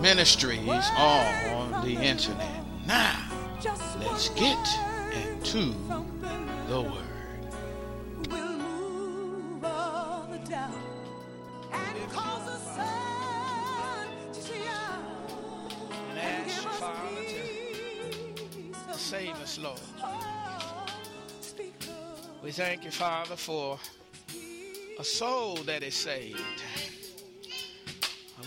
[0.00, 2.64] ministries on the internet.
[2.86, 3.18] Now,
[4.00, 4.68] let's get
[5.14, 5.74] into
[6.68, 7.02] the Word.
[16.10, 17.22] And ask Father
[18.92, 19.80] to save us, Lord.
[22.42, 23.78] We thank you, Father, for
[24.98, 26.40] a soul that is saved.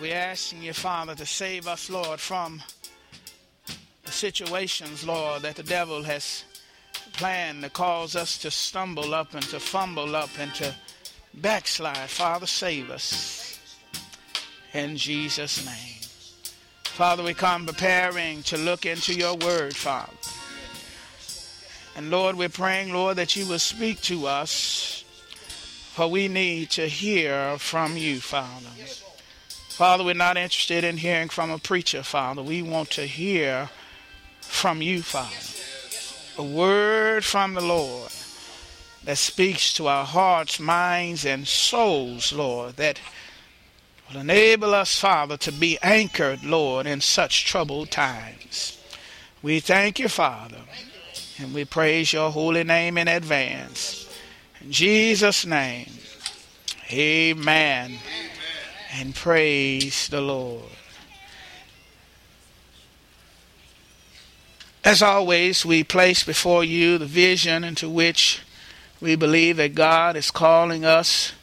[0.02, 2.64] We're asking you, Father, to save us, Lord, from
[4.06, 6.46] the situations, Lord, that the devil has
[7.14, 10.74] planned to cause us to stumble up and to fumble up and to
[11.34, 12.10] backslide.
[12.10, 13.60] Father, save us.
[14.74, 16.00] In Jesus' name.
[16.84, 20.14] Father, we come preparing to look into your word, Father.
[21.98, 25.04] And Lord, we're praying, Lord, that you will speak to us,
[25.94, 28.70] for we need to hear from you, Father.
[29.80, 32.44] Father, we're not interested in hearing from a preacher, Father.
[32.44, 33.70] We want to hear
[34.42, 35.32] from you, Father.
[36.38, 38.12] A word from the Lord
[39.06, 43.00] that speaks to our hearts, minds, and souls, Lord, that
[44.12, 48.78] will enable us, Father, to be anchored, Lord, in such troubled times.
[49.42, 50.60] We thank you, Father,
[51.40, 54.14] and we praise your holy name in advance.
[54.60, 55.90] In Jesus' name,
[56.92, 57.98] amen
[58.92, 60.64] and praise the Lord.
[64.84, 68.42] As always, we place before you the vision into which
[69.02, 71.34] we believe that God is calling us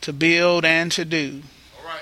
[0.00, 1.42] to build and to do.
[1.78, 2.00] All right.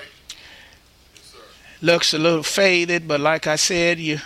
[1.15, 1.35] Yes,
[1.81, 4.19] Looks a little faded, but like I said, you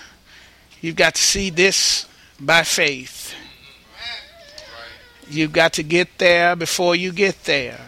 [0.82, 2.06] you've got to see this
[2.40, 3.34] by faith.
[5.24, 5.38] Mm-hmm.
[5.38, 7.80] You've got to get there before you get there.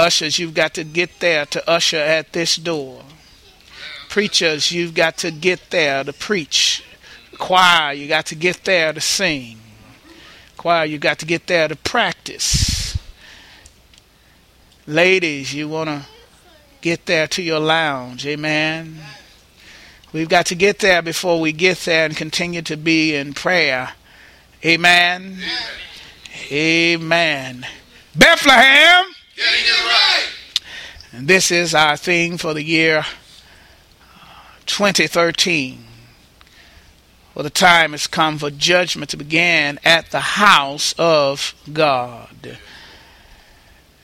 [0.00, 3.02] Ushers, you've got to get there to usher at this door.
[4.08, 6.82] Preachers, you've got to get there to preach.
[7.38, 9.58] Choir, you got to get there to sing.
[10.56, 12.98] Choir, you got to get there to practice.
[14.86, 16.06] Ladies, you want to
[16.80, 18.26] get there to your lounge.
[18.26, 18.98] Amen.
[20.12, 23.92] We've got to get there before we get there and continue to be in prayer.
[24.64, 25.38] Amen.
[26.50, 27.66] Amen.
[28.16, 29.04] Bethlehem.
[29.40, 30.26] Getting it right.
[31.12, 33.04] And this is our theme for the year uh,
[34.66, 35.82] 2013.
[37.34, 42.58] Well, the time has come for judgment to begin at the house of God.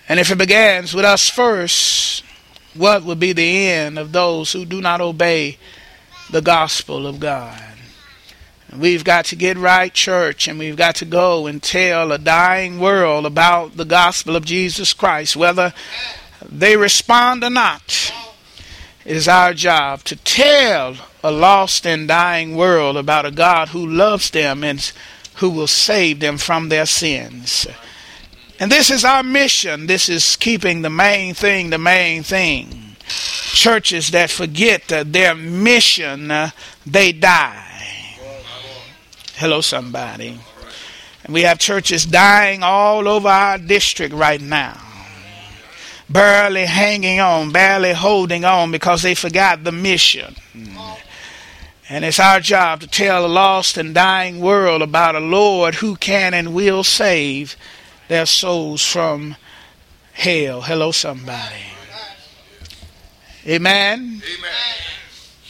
[0.08, 2.24] And if it begins with us first,
[2.72, 5.58] what will be the end of those who do not obey
[6.30, 7.75] the gospel of God?
[8.74, 12.80] We've got to get right, church, and we've got to go and tell a dying
[12.80, 15.72] world about the gospel of Jesus Christ, whether
[16.44, 18.12] they respond or not.
[19.04, 23.86] It is our job to tell a lost and dying world about a God who
[23.86, 24.80] loves them and
[25.36, 27.66] who will save them from their sins.
[28.58, 29.86] And this is our mission.
[29.86, 32.96] This is keeping the main thing the main thing.
[33.06, 36.50] Churches that forget their mission, uh,
[36.84, 37.65] they die.
[39.36, 40.40] Hello, somebody.
[41.24, 44.80] And we have churches dying all over our district right now.
[46.08, 50.36] Barely hanging on, barely holding on because they forgot the mission.
[51.90, 55.96] And it's our job to tell a lost and dying world about a Lord who
[55.96, 57.56] can and will save
[58.08, 59.36] their souls from
[60.14, 60.62] hell.
[60.62, 61.62] Hello, somebody.
[63.46, 64.00] Amen.
[64.00, 64.22] Amen.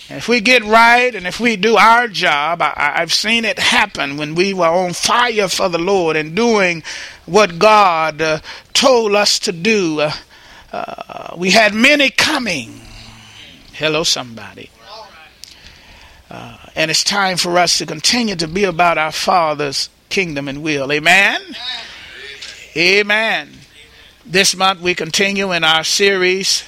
[0.08, 3.58] And if we get right and if we do our job, I, have seen it
[3.58, 6.84] happen when we were on fire for the Lord and doing
[7.24, 8.38] what God uh,
[8.72, 10.00] told us to do.
[10.00, 10.12] Uh,
[10.72, 12.80] uh, we had many coming.
[13.72, 14.70] Hello, somebody.
[16.30, 20.62] Uh, and it's time for us to continue to be about our Father's kingdom and
[20.62, 20.92] will.
[20.92, 21.40] Amen?
[22.76, 23.50] Amen.
[24.24, 26.64] This month we continue in our series,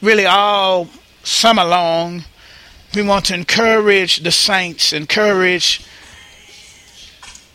[0.00, 0.88] really all
[1.22, 2.24] summer long.
[2.94, 5.84] We want to encourage the saints, encourage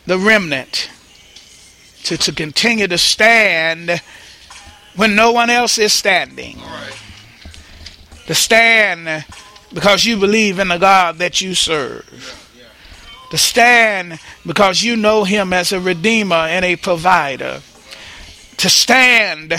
[0.06, 0.90] the remnant
[2.04, 4.00] to, to continue to stand
[4.96, 6.58] when no one else is standing.
[8.26, 9.24] To stand
[9.72, 12.40] because you believe in the God that you serve.
[13.30, 17.60] To stand because you know Him as a Redeemer and a provider.
[18.58, 19.54] To stand.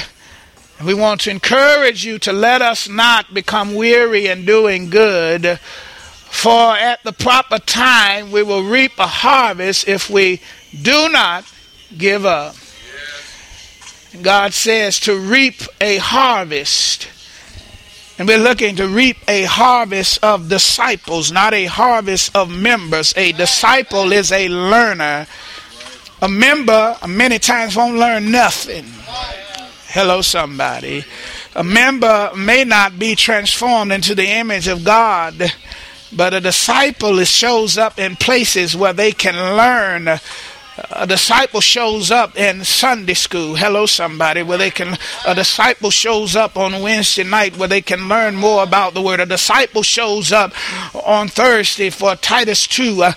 [0.83, 6.75] We want to encourage you to let us not become weary in doing good, for
[6.75, 10.42] at the proper time we will reap a harvest if we
[10.81, 11.45] do not
[11.98, 12.56] give up.
[14.22, 17.07] God says to reap a harvest.
[18.18, 23.13] And we're looking to reap a harvest of disciples, not a harvest of members.
[23.16, 25.27] A disciple is a learner.
[26.22, 28.86] A member many times won't learn nothing.
[29.96, 31.06] Hello, somebody.
[31.56, 35.54] A member may not be transformed into the image of God,
[36.12, 40.20] but a disciple shows up in places where they can learn
[40.92, 43.56] a disciple shows up in Sunday school.
[43.56, 48.07] Hello, somebody, where they can, a disciple shows up on Wednesday night where they can
[48.07, 49.19] learn more about the word.
[49.19, 50.54] A disciple shows up
[51.06, 53.04] on Thursday for Titus 2.
[53.04, 53.13] Uh,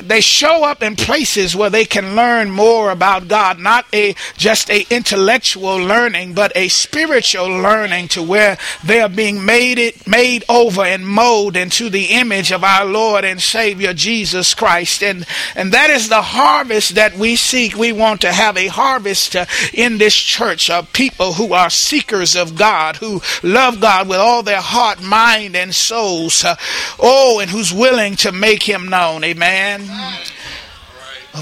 [0.00, 4.70] they show up in places where they can learn more about God, not a just
[4.70, 10.44] a intellectual learning, but a spiritual learning to where they are being made it, made
[10.48, 15.02] over and molded into the image of our Lord and Savior Jesus Christ.
[15.02, 17.74] And, and that is the harvest harvest that we seek.
[17.74, 22.36] We want to have a harvest uh, in this church of people who are seekers
[22.36, 26.44] of God, who love God with all their heart, mind, and souls.
[26.44, 26.54] Uh,
[27.00, 29.24] oh, and who's willing to make Him known.
[29.24, 29.82] Amen.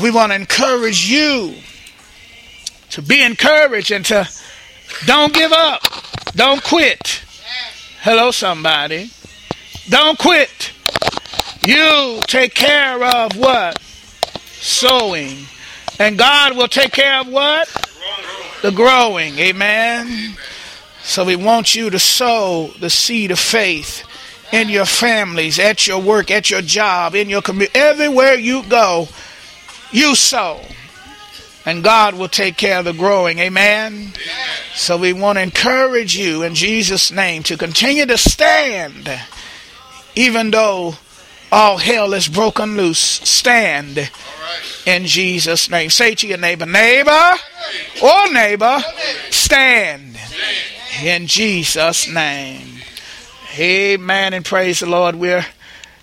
[0.03, 1.55] We want to encourage you
[2.91, 4.27] to be encouraged and to
[5.05, 5.83] don't give up.
[6.35, 7.21] Don't quit.
[8.01, 9.11] Hello, somebody.
[9.91, 10.73] Don't quit.
[11.63, 13.83] You take care of what?
[14.67, 15.47] Sowing.
[15.99, 17.69] And God will take care of what?
[18.63, 19.39] The growing.
[19.39, 20.37] Amen.
[21.03, 24.03] So we want you to sow the seed of faith
[24.53, 29.09] in your families, at your work, at your job, in your community, everywhere you go,
[29.91, 30.61] you sow.
[31.65, 33.39] And God will take care of the growing.
[33.41, 33.93] Amen.
[33.93, 34.13] Amen.
[34.75, 39.11] So we want to encourage you in Jesus' name to continue to stand,
[40.15, 40.95] even though
[41.53, 42.99] all hell is broken loose.
[42.99, 44.11] Stand
[44.87, 45.91] in Jesus' name.
[45.91, 47.33] Say to your neighbor, neighbor
[48.03, 48.83] or neighbor,
[49.31, 50.19] stand
[51.03, 52.81] in Jesus' name.
[53.59, 55.17] Amen and praise the Lord.
[55.17, 55.47] We're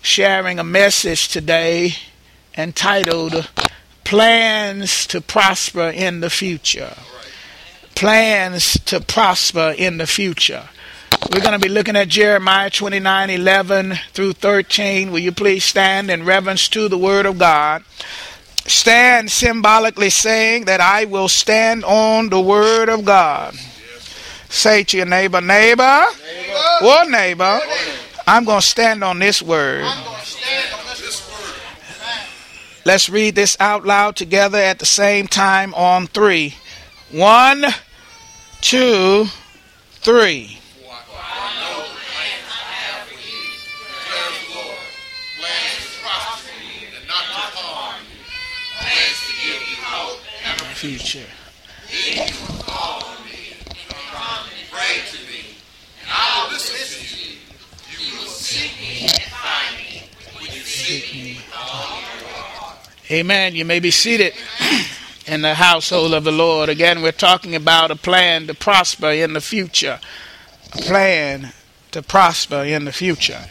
[0.01, 1.93] sharing a message today
[2.57, 3.49] entitled
[4.03, 6.95] Plans to Prosper in the Future.
[7.95, 10.69] Plans to Prosper in the Future.
[11.31, 15.11] We're going to be looking at Jeremiah 29 11 through 13.
[15.11, 17.83] Will you please stand in reverence to the Word of God?
[18.67, 23.55] Stand symbolically saying that I will stand on the Word of God.
[24.49, 26.05] Say to your neighbor, neighbor,
[26.35, 26.85] neighbor.
[26.85, 27.59] or neighbor,
[28.27, 29.85] I'm going to stand on this Word.
[32.85, 36.55] Let's read this out loud together at the same time on three.
[37.11, 37.65] One,
[38.61, 39.25] two,
[40.01, 40.59] three.
[50.83, 51.23] Future.
[63.09, 63.55] Amen.
[63.55, 64.33] You may be seated
[65.25, 66.67] in the household of the Lord.
[66.67, 70.01] Again, we're talking about a plan to prosper in the future.
[70.73, 71.53] A plan
[71.91, 73.45] to prosper in the future.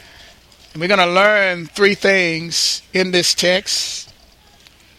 [0.73, 4.13] And we're going to learn three things in this text.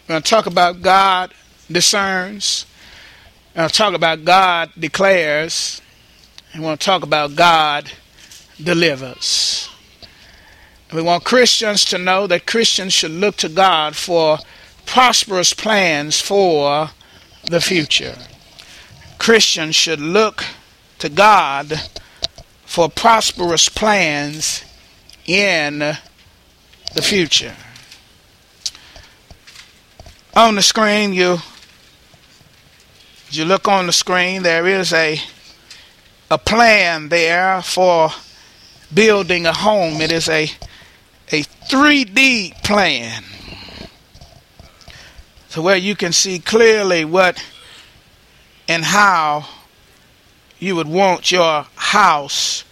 [0.08, 1.32] We're going to talk about God
[1.71, 2.66] discerns.
[3.56, 5.80] I'll talk about God declares.
[6.52, 7.90] And want to talk about God
[8.62, 9.68] delivers.
[10.92, 14.38] We want Christians to know that Christians should look to God for
[14.87, 16.90] prosperous plans for
[17.44, 18.16] the future.
[19.18, 20.44] Christians should look
[20.99, 21.80] to God
[22.64, 24.64] for prosperous plans
[25.26, 27.56] in the future.
[30.35, 31.38] On the screen, you
[33.34, 35.20] as you look on the screen, there is a
[36.30, 38.10] a plan there for
[38.94, 40.00] building a home.
[40.00, 40.44] It is a
[41.32, 43.24] a 3D plan.
[45.50, 47.42] to where you can see clearly what
[48.68, 49.48] and how
[50.60, 52.62] you would want your house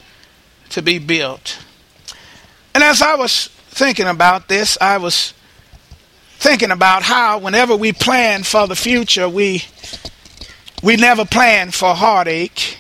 [0.69, 1.59] to be built.
[2.73, 5.35] And as I was thinking about this, I was
[6.39, 9.65] thinking about how whenever we plan for the future, we
[10.83, 12.77] we never plan for heartache.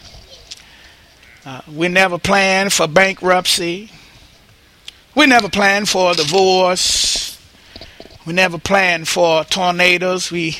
[1.46, 3.90] Uh, we never plan for bankruptcy.
[5.14, 7.38] We never plan for divorce.
[8.26, 10.30] We never plan for tornadoes.
[10.30, 10.56] We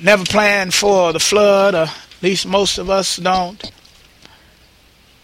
[0.00, 3.70] never plan for the flood, or at least most of us don't.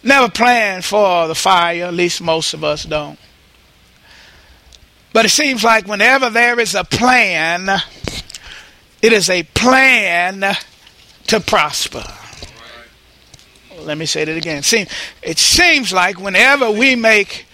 [0.03, 3.19] Never plan for the fire, at least most of us don't.
[5.13, 7.69] But it seems like whenever there is a plan,
[9.03, 10.57] it is a plan
[11.29, 12.05] to prosper.
[13.81, 14.63] Let me say that again.
[15.23, 17.47] It seems like whenever we make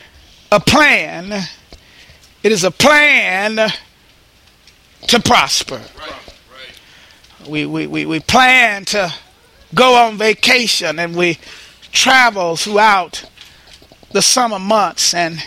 [0.51, 1.33] a plan,
[2.43, 3.71] it is a plan
[5.09, 5.83] to prosper.
[7.49, 9.13] We, we, we, we plan to
[9.75, 11.39] go on vacation and we
[11.93, 13.25] travel throughout
[14.13, 15.45] the summer months and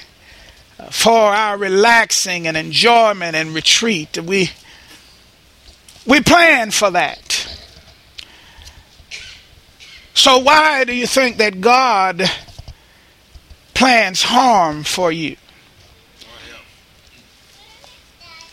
[0.91, 4.17] for our relaxing and enjoyment and retreat.
[4.19, 4.51] We
[6.07, 7.27] we plan for that.
[10.13, 12.23] So why do you think that God
[13.73, 15.35] plans harm for you?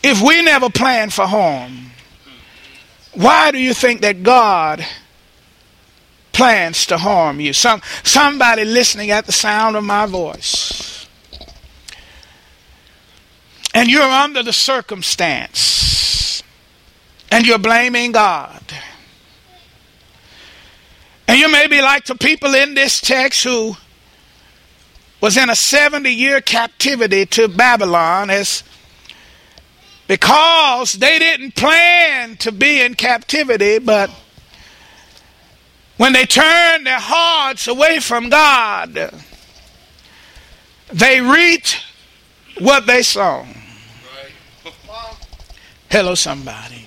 [0.02, 1.92] If we never plan for harm,
[3.14, 4.84] why do you think that God
[6.32, 7.54] plans to harm you?
[7.54, 11.06] Some somebody listening at the sound of my voice.
[13.72, 15.84] And you're under the circumstance
[17.34, 18.62] and you're blaming God.
[21.26, 23.74] And you may be like the people in this text who
[25.20, 28.62] was in a 70 year captivity to Babylon as
[30.06, 34.10] because they didn't plan to be in captivity, but
[35.96, 39.12] when they turned their hearts away from God,
[40.92, 41.84] they reaped
[42.60, 43.48] what they sown.
[45.90, 46.83] Hello, somebody.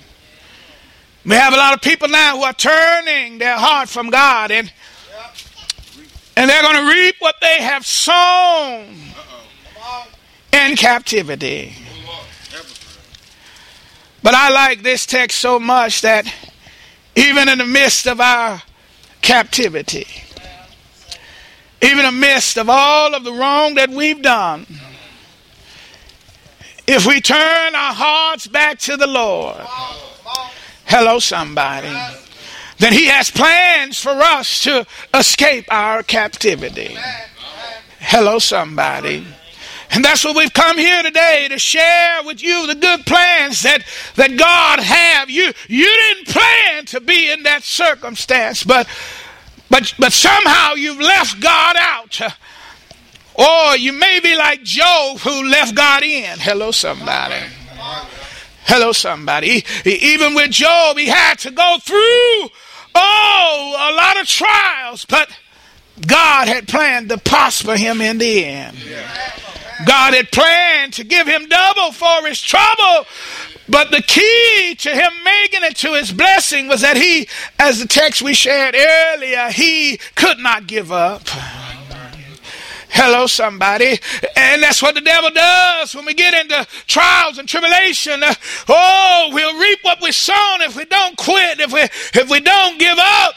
[1.27, 4.71] We have a lot of people now who are turning their heart from God and
[6.37, 8.95] and they're going to reap what they have sown
[10.53, 11.75] in captivity.
[14.23, 16.31] But I like this text so much that
[17.15, 18.61] even in the midst of our
[19.21, 20.07] captivity,
[21.81, 24.65] even in the midst of all of the wrong that we've done,
[26.85, 29.57] if we turn our hearts back to the Lord,
[30.87, 31.95] hello, somebody,
[32.79, 36.97] then He has plans for us to escape our captivity.
[37.99, 39.25] Hello, somebody.
[39.91, 43.83] And that's what we've come here today to share with you the good plans that,
[44.15, 45.29] that God have.
[45.29, 48.87] You you didn't plan to be in that circumstance, but
[49.69, 52.19] but but somehow you've left God out.
[53.35, 56.39] Or you may be like Job who left God in.
[56.39, 57.45] Hello, somebody.
[58.67, 59.63] Hello, somebody.
[59.85, 62.49] Even with Job, he had to go through
[62.95, 65.29] oh a lot of trials, but
[66.05, 68.77] God had planned to prosper him in the end.
[69.85, 73.05] God had planned to give him double for his trouble.
[73.69, 77.27] But the key to him making it to his blessing was that he,
[77.59, 81.27] as the text we shared earlier, he could not give up.
[82.89, 83.99] Hello, somebody.
[84.35, 88.21] And that's what the devil does when we get into trials and tribulation.
[88.69, 92.79] Oh, we'll reap what we sown if we don't quit, if we if we don't
[92.79, 93.35] give up.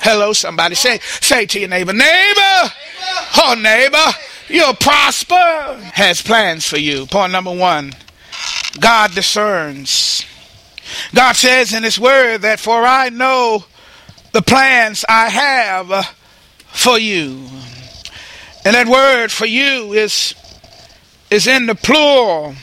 [0.00, 0.74] Hello, somebody.
[0.74, 2.72] Say say to your neighbor, neighbor,
[3.36, 4.04] oh neighbor,
[4.48, 5.34] you'll prosper.
[5.92, 7.06] Has plans for you.
[7.06, 7.92] Point number one.
[8.80, 10.24] God discerns.
[11.14, 13.64] God says in His Word that for I know
[14.32, 16.16] the plans I have
[16.66, 17.46] for you.
[18.64, 20.34] And that word for you is,
[21.30, 22.54] is in the plural,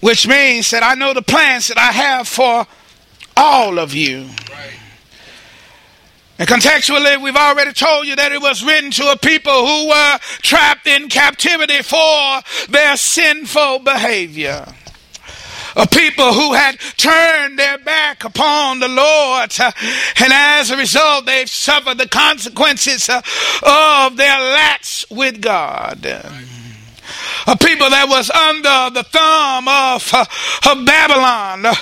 [0.00, 2.66] which means that I know the plans that I have for
[3.36, 4.28] all of you.
[6.38, 10.18] And contextually, we've already told you that it was written to a people who were
[10.40, 14.66] trapped in captivity for their sinful behavior
[15.76, 19.52] a people who had turned their back upon the Lord.
[19.58, 19.72] Uh,
[20.22, 23.22] and as a result, they've suffered the consequences uh,
[23.62, 26.06] of their lacks with God.
[27.46, 30.24] A people that was under the thumb of, uh,
[30.70, 31.74] of Babylon.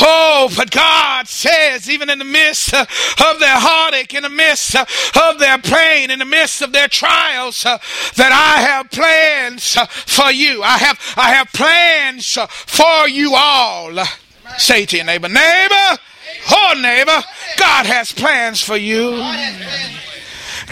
[0.00, 4.74] Oh, but God says, even in the midst uh, of their heartache, in the midst
[4.74, 4.84] uh,
[5.28, 7.78] of their pain, in the midst of their trials, uh,
[8.16, 10.62] that I have plans uh, for you.
[10.62, 14.04] I have, I have plans uh, for you all.
[14.58, 15.98] Say to your neighbor, neighbor,
[16.50, 17.22] oh neighbor,
[17.56, 19.22] God has plans for you.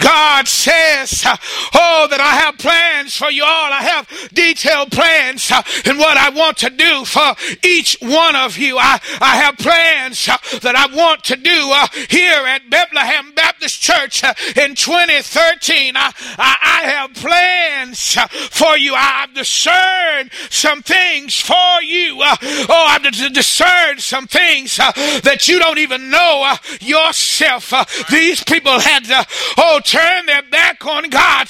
[0.01, 1.37] God says, uh,
[1.73, 3.71] Oh, that I have plans for you all.
[3.71, 8.57] I have detailed plans uh, in what I want to do for each one of
[8.57, 8.77] you.
[8.77, 13.81] I, I have plans uh, that I want to do uh, here at Bethlehem Baptist
[13.81, 15.95] Church uh, in 2013.
[15.95, 18.95] I, I, I have plans uh, for you.
[18.95, 22.17] I've discerned some things for you.
[22.21, 23.03] oh, I've
[23.33, 27.73] discerned some things that you don't even know yourself.
[28.09, 29.03] these people had,
[29.57, 31.49] oh, turn their back on God.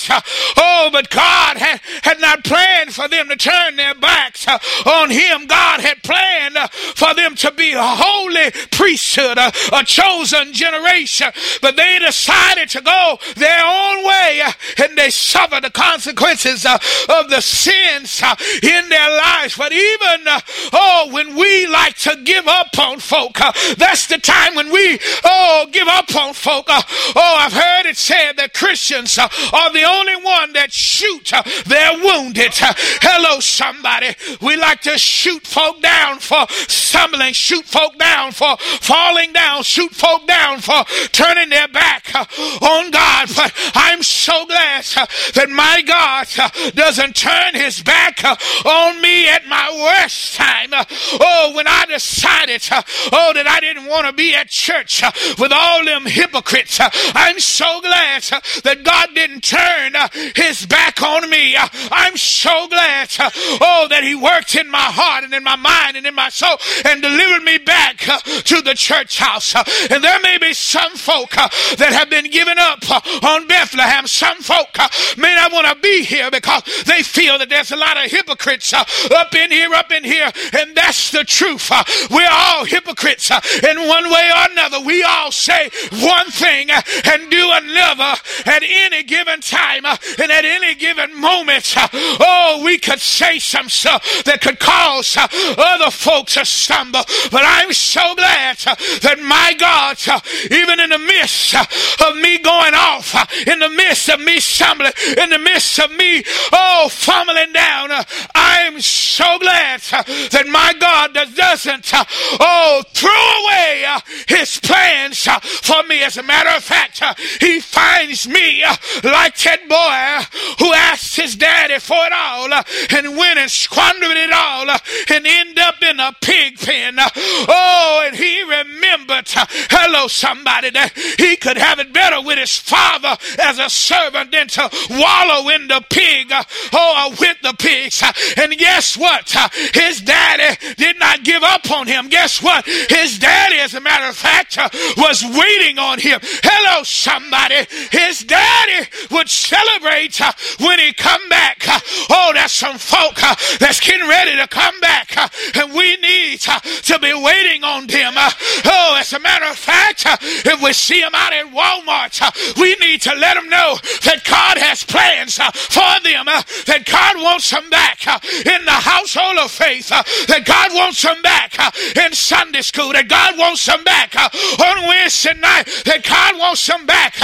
[0.57, 5.45] Oh, but God had, had not planned for them to turn their backs on Him.
[5.45, 11.27] God had planned for them to be a holy priesthood, a, a chosen generation.
[11.61, 14.41] But they decided to go their own way
[14.77, 18.23] and they suffered the consequences of the sins
[18.63, 19.55] in their lives.
[19.55, 20.25] But even,
[20.73, 23.37] oh, when we like to give up on folk,
[23.77, 26.65] that's the time when we, oh, give up on folk.
[26.69, 31.43] Oh, I've heard it said that Christians uh, are the only one that shoot uh,
[31.65, 32.53] their wounded.
[32.61, 34.15] Uh, hello, somebody.
[34.41, 39.91] We like to shoot folk down for stumbling, shoot folk down for falling down, shoot
[39.91, 42.25] folk down for turning their back uh,
[42.61, 43.29] on God.
[43.35, 49.27] But I'm so glad uh, that my God uh, doesn't turn his back on me
[49.27, 50.69] at my worst time.
[50.73, 55.03] Oh, when I decided, oh, that I didn't want to be at church
[55.37, 56.79] with all them hypocrites.
[56.81, 61.55] I'm so glad glad uh, that God didn't turn uh, his back on me.
[61.55, 63.29] Uh, I'm so glad, uh,
[63.61, 66.57] oh, that he worked in my heart and in my mind and in my soul
[66.85, 69.55] and delivered me back uh, to the church house.
[69.55, 72.83] Uh, and there may be some folk that have been given up
[73.23, 74.07] on Bethlehem.
[74.07, 74.75] Some folk
[75.17, 78.73] may not want to be here because they feel that there's a lot of hypocrites
[78.73, 80.31] up in here, up in here.
[80.53, 81.71] And that's the truth.
[82.09, 84.79] We're all hypocrites in one way or another.
[84.81, 90.31] We all say one thing and do another Uh, at any given time uh, and
[90.31, 95.27] at any given moment, uh, oh, we could say some stuff that could cause uh,
[95.57, 97.03] other folks to stumble.
[97.31, 102.39] But I'm so glad uh, that my God, uh, even in the midst of me
[102.39, 103.13] going off,
[103.47, 107.89] in the midst of me stumbling, in the midst of me, oh, fumbling down,
[108.33, 113.85] I'm so glad that my God doesn't, oh, throw away
[114.27, 115.27] his plans
[115.61, 116.03] for me.
[116.03, 117.03] As a matter of fact,
[117.39, 122.51] he finds reminds me uh, like that boy who asked his daddy for it all
[122.53, 124.77] uh, and went and squandered it all uh,
[125.09, 126.95] and end up in a pig pen.
[126.97, 133.17] Oh, and he remembered, hello, somebody, that he could have it better with his father
[133.41, 138.03] as a servant than to wallow in the pig or with the pigs.
[138.37, 139.35] And guess what?
[139.73, 142.09] His daddy did not give up on him.
[142.09, 142.65] Guess what?
[142.65, 144.57] His daddy, as a matter of fact,
[144.97, 146.19] was waiting on him.
[146.21, 151.67] Hello, somebody his daddy would celebrate uh, when he come back.
[151.67, 155.97] Uh, oh, that's some folk uh, that's getting ready to come back, uh, and we
[155.97, 158.13] need uh, to be waiting on them.
[158.15, 158.29] Uh.
[158.65, 163.01] Oh, as a matter of fact, if we see them out at Walmart, we need
[163.01, 166.25] to let them know that God has plans for them,
[166.65, 168.05] that God wants them back
[168.45, 171.57] in the household of faith, that God wants them back
[171.97, 176.85] in Sunday school, that God wants them back on Wednesday night, that God wants them
[176.85, 177.15] back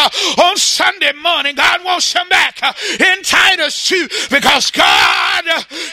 [0.47, 1.55] on Sunday morning.
[1.55, 5.43] God wants them back uh, in Titus 2 because God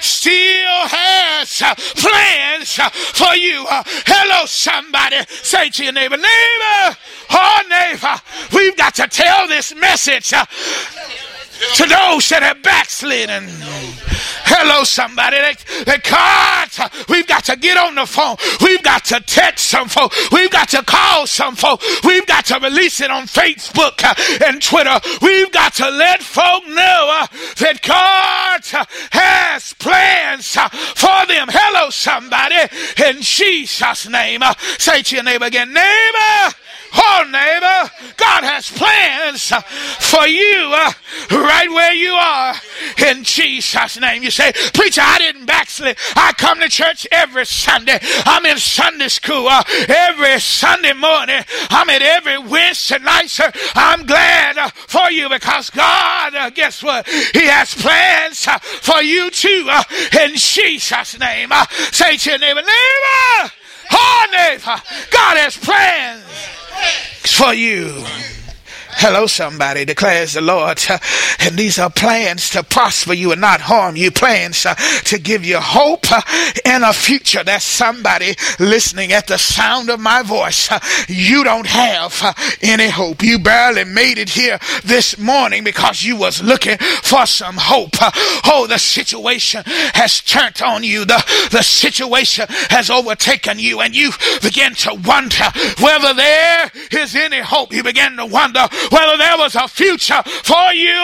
[0.00, 3.66] still has uh, plans uh, for you.
[4.06, 5.16] Hello, somebody.
[5.28, 6.96] Say to your neighbor, neighbor,
[7.30, 8.14] oh, neighbor,
[8.52, 13.44] we've got to tell this message to those that have backslidden.
[14.46, 15.38] Hello, somebody.
[15.38, 16.63] That, that God,
[17.08, 18.37] we've got to get on the phone.
[18.60, 20.12] We've got to text some folk.
[20.32, 21.82] We've got to call some folk.
[22.04, 24.02] We've got to release it on Facebook
[24.46, 24.98] and Twitter.
[25.22, 27.26] We've got to let folk know uh,
[27.58, 28.60] that God
[29.12, 31.48] has plans for them.
[31.50, 32.56] Hello, somebody.
[33.06, 36.56] In Jesus' name, uh, say to your neighbor again, neighbor.
[36.96, 39.52] Oh, neighbor, God has plans
[39.98, 40.92] for you uh,
[41.30, 42.54] right where you are
[43.08, 44.22] in Jesus' name.
[44.22, 45.96] You say, Preacher, I didn't backslid.
[46.14, 47.98] I come to church every Sunday.
[48.24, 51.42] I'm in Sunday school uh, every Sunday morning.
[51.70, 53.50] I'm at every Wednesday night, sir.
[53.74, 57.07] I'm glad uh, for you because God, uh, guess what?
[57.09, 59.66] He has plans uh, for you too.
[59.70, 59.83] Uh,
[60.22, 61.50] in Jesus' name.
[61.53, 63.53] Uh, say to your neighbor, neighbor,
[63.92, 66.24] oh neighbor, God has plans
[67.37, 68.05] for you.
[68.96, 70.80] Hello, somebody, declares the Lord.
[71.40, 75.44] And these are plans to prosper you and not harm you, plans uh, to give
[75.44, 76.07] you hope
[76.64, 77.44] and uh, a future.
[77.44, 80.72] That's somebody listening at the sound of my voice.
[80.72, 83.22] Uh, you don't have any hope.
[83.22, 87.96] You barely made it here this morning because you was looking for some hope.
[88.46, 91.04] Oh, the situation has turned on you.
[91.04, 95.44] The, the situation has overtaken you and you begin to wonder
[95.80, 97.74] whether there is any hope.
[97.74, 100.94] You begin to wonder whether there was a future for you.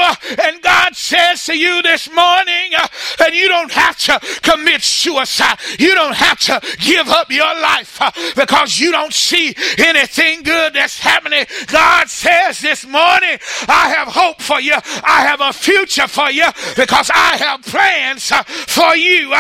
[0.43, 2.89] And God says to you this morning uh,
[3.19, 5.59] that you don't have to commit suicide.
[5.79, 10.75] You don't have to give up your life uh, because you don't see anything good
[10.75, 11.47] that's happening.
[11.67, 13.39] God says this morning,
[13.69, 14.75] I have hope for you.
[14.75, 19.33] I have a future for you because I have plans uh, for you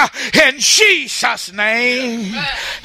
[0.46, 2.34] in Jesus' name.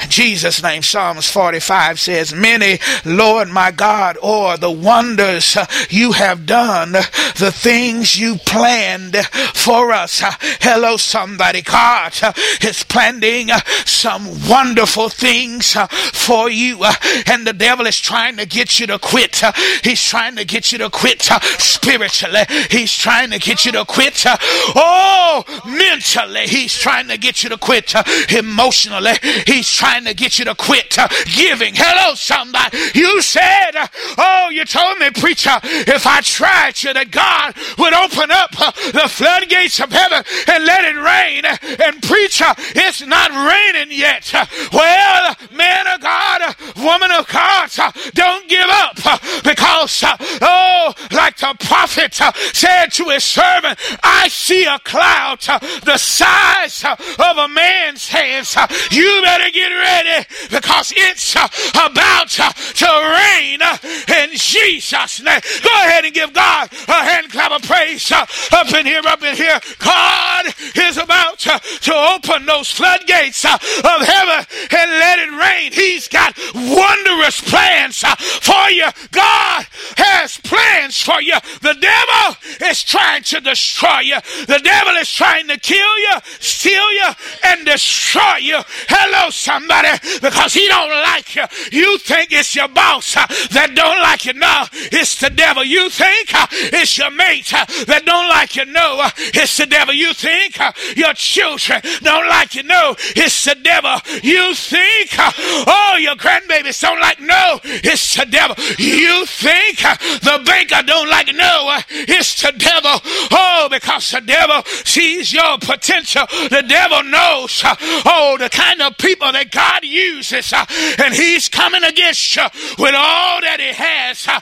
[0.02, 5.45] In Jesus' name, Psalms 45 says, Many, Lord my God, or the wonders
[5.90, 9.16] you have done the things you planned
[9.54, 10.22] for us.
[10.62, 11.62] Hello, somebody.
[11.62, 12.14] God
[12.62, 13.50] is planning
[13.86, 15.76] some wonderful things
[16.14, 16.84] for you,
[17.28, 19.42] and the devil is trying to get you to quit.
[19.84, 22.42] He's trying to get you to quit spiritually.
[22.70, 24.24] He's trying to get you to quit.
[24.26, 26.48] Oh, mentally.
[26.48, 27.94] He's trying to get you to quit
[28.32, 29.14] emotionally.
[29.46, 30.98] He's trying to get you to quit
[31.36, 31.74] giving.
[31.76, 32.78] Hello, somebody.
[32.94, 33.72] You said,
[34.18, 38.32] Oh, you told me, preacher preacher, uh, if I tried you, that God would open
[38.32, 41.44] up uh, the floodgates of heaven and let it rain.
[41.84, 44.34] And preacher, uh, it's not raining yet.
[44.34, 50.04] Uh, well, man of God, woman of God, uh, don't give up uh, because,
[50.42, 55.42] oh, like the prophet said to his servant, I see a cloud
[55.84, 58.56] the size of a man's hands.
[58.92, 63.60] You better get ready because it's about to rain
[64.08, 65.42] in Jesus' name.
[65.64, 69.24] Go ahead and give God a hand clap of praise uh, up in here, up
[69.24, 69.60] in here.
[69.80, 71.60] God is about to,
[71.96, 75.72] open those floodgates uh, of heaven and let it rain.
[75.72, 78.88] He's got wondrous plans uh, for you.
[79.12, 79.66] God
[79.98, 81.36] has plans for you.
[81.62, 84.18] The devil is trying to destroy you.
[84.48, 87.10] The devil is trying to kill you, steal you,
[87.44, 88.60] and destroy you.
[88.88, 89.90] Hello, somebody,
[90.22, 91.46] because he don't like you.
[91.72, 94.34] You think it's your boss uh, that don't like you.
[94.34, 95.64] No, it's the devil.
[95.64, 98.66] You think uh, it's your mate uh, that don't like you.
[98.66, 99.94] No, it's the devil.
[99.94, 102.64] You think uh, your children don't like you.
[102.64, 103.98] No, it's the devil.
[104.24, 107.20] You think, oh, your grandbabies don't like.
[107.20, 108.56] No, it's the devil.
[108.78, 111.28] You think the banker don't like.
[111.34, 113.00] No, it's the devil.
[113.32, 116.26] Oh, because the devil sees your potential.
[116.50, 122.36] The devil knows, oh, the kind of people that God uses, and he's coming against
[122.36, 122.44] you
[122.78, 124.28] with all that he has.
[124.28, 124.40] Uh,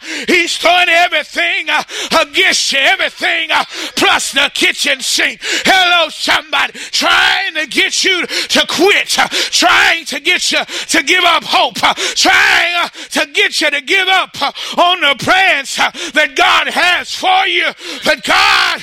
[0.54, 1.84] he's throwing everything uh,
[2.22, 3.64] against you, everything uh,
[3.96, 5.40] plus the kitchen sink.
[5.42, 11.24] Hello, somebody trying to get you to quit, uh, trying to get you to give
[11.24, 15.76] up hope, uh, trying uh, to get you to give up uh, on the plans
[15.76, 17.68] that God has for you.
[18.06, 18.82] But God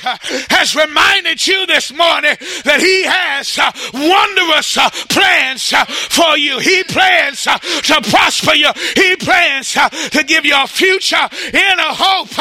[0.51, 3.59] has reminded you this morning that He has
[3.93, 4.77] wondrous
[5.09, 5.73] plans
[6.11, 6.59] for you.
[6.59, 8.71] He plans to prosper you.
[8.95, 11.29] He plans to give you a future
[11.61, 12.33] in a hope.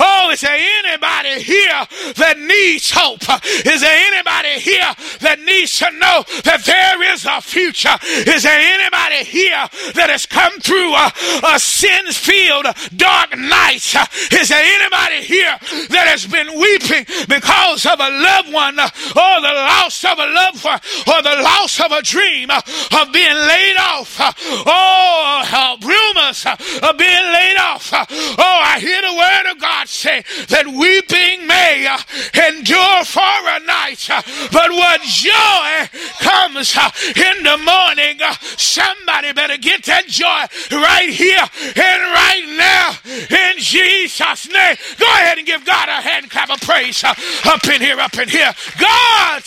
[0.00, 1.82] Oh, is there anybody here
[2.14, 3.22] that needs hope?
[3.66, 7.96] Is there anybody here that needs to know that there is a future?
[8.02, 11.12] Is there anybody here that has come through a,
[11.54, 13.82] a sin filled dark night?
[14.32, 15.56] Is there anybody here
[15.90, 20.62] that has been weeping because of a loved one or the loss of a loved
[20.64, 24.16] one or the loss of a dream of being laid off?
[24.66, 27.90] Oh, rumors of being laid off.
[27.92, 31.96] Oh, I hear the word of God say that weeping may uh,
[32.52, 34.20] endure for a night, uh,
[34.52, 35.88] but what joy
[36.20, 38.20] comes uh, in the morning.
[38.60, 40.44] Somebody better get that joy
[40.76, 42.92] right here and right now
[43.32, 44.76] in Jesus' name.
[44.98, 48.28] Go ahead and give God a hand clap of praise up in here, up in
[48.28, 48.52] here.
[48.78, 49.42] God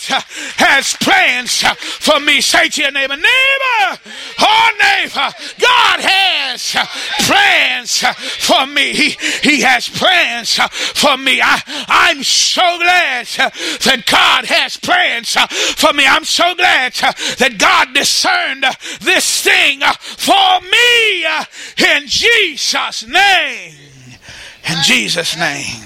[0.58, 1.62] has plans
[2.02, 2.40] for me.
[2.40, 4.00] Say to your neighbor, neighbor,
[4.40, 5.30] oh neighbor,
[5.62, 6.74] God has
[7.22, 8.02] plans
[8.42, 8.92] for me.
[8.94, 9.11] He,
[9.42, 11.40] he has plans uh, for me.
[11.42, 13.50] I, I'm so glad uh,
[13.84, 16.06] that God has plans uh, for me.
[16.06, 18.64] I'm so glad that God discerned
[19.00, 21.24] this thing for me
[21.94, 23.74] in Jesus' name.
[24.68, 25.82] In Jesus' name.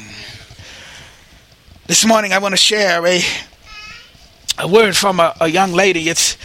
[1.86, 3.22] This morning I want to share a
[4.58, 6.08] a word from a, a young lady.
[6.08, 6.36] It's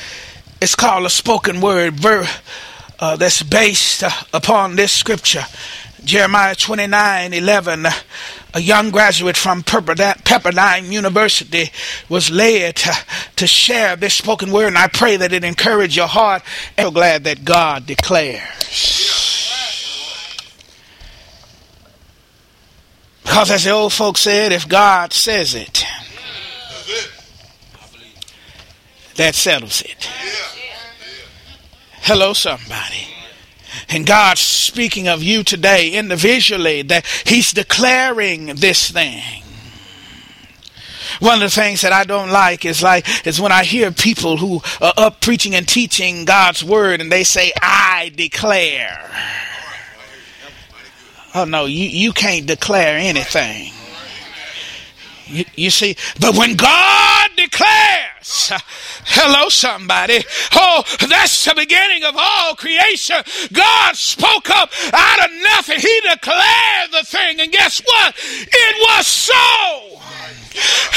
[0.61, 2.27] it's called a spoken word ver,
[2.99, 5.45] uh, that's based uh, upon this scripture.
[6.03, 7.87] Jeremiah 29 11.
[8.53, 11.71] a young graduate from Pepperdine University
[12.09, 12.93] was led to,
[13.37, 16.43] to share this spoken word, and I pray that it encourage your heart.
[16.77, 19.07] I'm so glad that God declares.
[23.23, 25.85] Because as the old folks said, if God says it,
[29.15, 30.09] that settles it.
[32.01, 33.07] Hello, somebody.
[33.89, 39.43] And God's speaking of you today individually, that He's declaring this thing.
[41.19, 44.37] One of the things that I don't like is like is when I hear people
[44.37, 49.09] who are up preaching and teaching God's word and they say, I declare.
[51.35, 53.71] Oh no, you, you can't declare anything.
[55.31, 58.51] You, you see, but when God declares,
[59.05, 60.23] hello somebody,
[60.55, 63.15] oh, that's the beginning of all creation.
[63.53, 65.79] God spoke up out of nothing.
[65.79, 68.13] He declared the thing, and guess what?
[68.17, 69.80] It was so.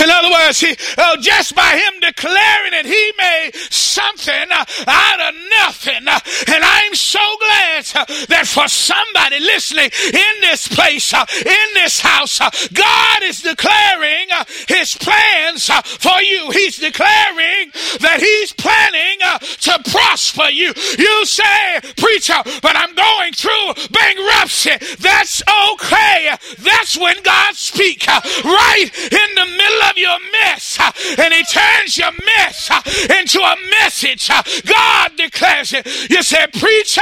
[0.02, 4.48] In other words, he, uh, just by him declaring it, he made something
[4.86, 6.04] out of nothing.
[6.06, 7.84] And I'm so glad
[8.28, 12.38] that for somebody listening in this place, in this house,
[12.72, 14.28] God is declaring
[14.68, 16.50] his plans for you.
[16.50, 19.18] He's declaring that he's planning
[19.60, 20.72] to prosper you.
[20.98, 24.76] You say, preacher, but I'm going through bankruptcy.
[25.00, 26.34] That's okay.
[26.58, 31.42] That's when God speaks right in the the middle of your mess uh, and he
[31.44, 32.80] turns your mess uh,
[33.18, 34.30] into a message.
[34.30, 35.86] Uh, God declares it.
[36.10, 37.00] You say, Preacher,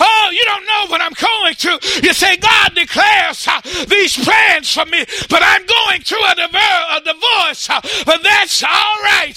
[0.00, 1.78] oh, you don't know what I'm going through.
[2.02, 3.46] You say, God declares
[3.88, 7.68] these plans for me, but I'm going through a, a divorce.
[8.04, 9.34] But that's all right.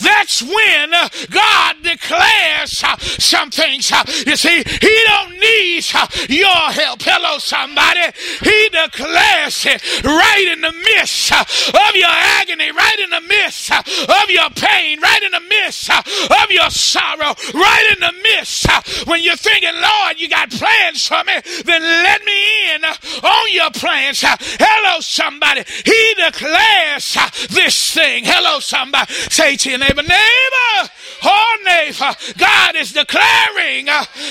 [0.00, 0.90] That's when
[1.30, 2.84] God declares
[3.18, 3.90] some things.
[4.26, 5.84] You see, He don't need
[6.28, 7.02] your help.
[7.02, 8.00] Hello, somebody.
[8.42, 11.32] He declares it right in the midst
[11.74, 16.50] of your agony, right in the midst of your pain, right in the midst of
[16.50, 18.70] your sorrow, right in the midst
[19.06, 21.32] when you're thinking, Lord, you got plans for me,
[21.64, 24.22] then let me in on your plans.
[24.22, 25.64] Hello, somebody.
[25.84, 27.16] He declares
[27.50, 28.24] this thing.
[28.24, 29.12] Hello, somebody.
[29.12, 30.90] Say to your neighbor, neighbor,
[31.24, 33.88] oh, neighbor, God is declaring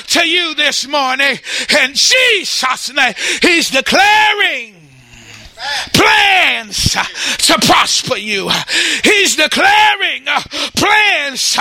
[0.07, 1.39] to you this morning
[1.81, 3.13] in Jesus' name.
[3.41, 4.78] He's declaring
[5.93, 6.95] plans
[7.37, 8.49] to prosper you.
[9.03, 10.25] He's declaring
[10.75, 11.57] plans,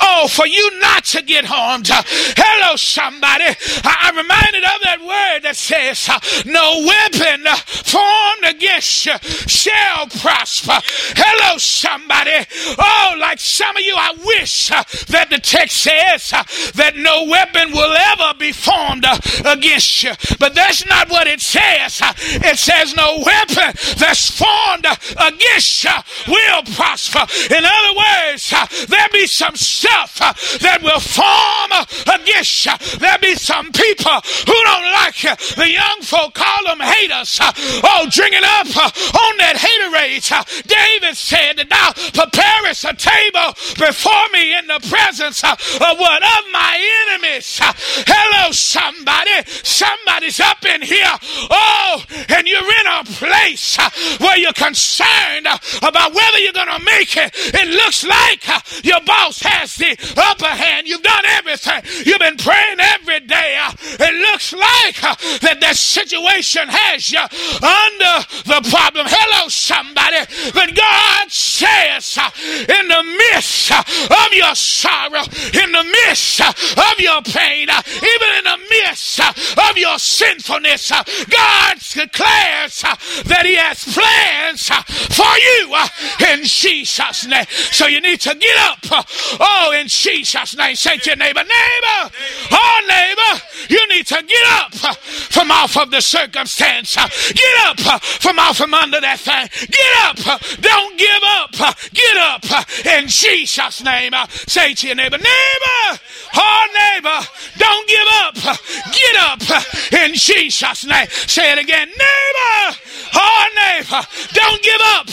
[0.00, 1.88] oh, for you not to get harmed.
[1.90, 3.44] Hello, somebody.
[3.84, 6.08] I'm reminded of that word that says,
[6.44, 9.16] No weapon formed against you
[9.48, 10.78] shall prosper.
[11.16, 12.46] Hello, somebody.
[12.78, 14.68] Oh, like some of you, I wish
[15.08, 16.30] that the text says
[16.74, 19.06] that no weapon will ever be formed
[19.44, 20.12] against you.
[20.38, 22.00] But that's not what it says.
[22.04, 25.96] It says no weapon weapon that's formed against you
[26.26, 27.24] will prosper.
[27.54, 28.50] In other words,
[28.88, 30.18] there'll be some stuff
[30.60, 31.72] that will form
[32.18, 32.72] against you.
[32.98, 35.34] There be some people who don't like you.
[35.56, 37.38] The young folk call them haters.
[37.40, 40.26] Oh, drinking up on that haterade.
[40.66, 45.58] David said that thou preparest a table before me in the presence of
[45.98, 46.22] what?
[46.22, 46.74] Of my
[47.08, 47.60] enemies.
[47.62, 49.30] Hello, somebody.
[49.62, 51.14] Somebody's up in here.
[51.50, 55.46] Oh, and you're in a place uh, where you're concerned
[55.82, 57.30] about whether you're going to make it.
[57.54, 60.88] It looks like uh, your boss has the upper hand.
[60.88, 61.82] You've done everything.
[62.04, 63.58] You've been praying every day.
[63.60, 65.00] Uh, it looks like
[65.42, 68.16] that that situation has you under
[68.48, 69.06] the problem.
[69.08, 70.24] Hello, somebody.
[70.54, 77.68] But God says in the midst of your sorrow, in the midst of your pain,
[77.68, 82.84] even in the midst of your sinfulness, God declares
[83.24, 87.46] that He has plans uh, for you uh, in Jesus' name.
[87.50, 88.78] So you need to get up.
[88.90, 89.02] Uh,
[89.40, 90.76] oh, in Jesus' name.
[90.76, 92.12] Say to your neighbor, neighbor,
[92.52, 96.94] oh, neighbor, you need to get up from off of the circumstance.
[96.94, 99.48] Get up from off from under that thing.
[99.68, 100.40] Get up.
[100.60, 101.52] Don't give up.
[101.92, 102.44] Get up
[102.86, 104.12] in Jesus' name.
[104.46, 106.00] Say to your neighbor, neighbor,
[106.34, 107.26] oh, neighbor,
[107.58, 108.18] don't give up.
[108.28, 108.58] up,
[108.92, 111.06] get up in Jesus' name.
[111.08, 112.78] Say it again, neighbor,
[113.14, 115.06] oh neighbor, don't give up,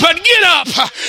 [0.00, 0.68] but get up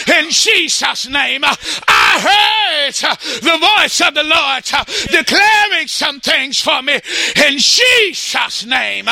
[0.10, 1.43] in Jesus' name.
[1.43, 2.93] I heard
[3.41, 4.63] the voice of the Lord
[5.10, 7.00] declaring some things for me
[7.48, 9.08] in Jesus' name.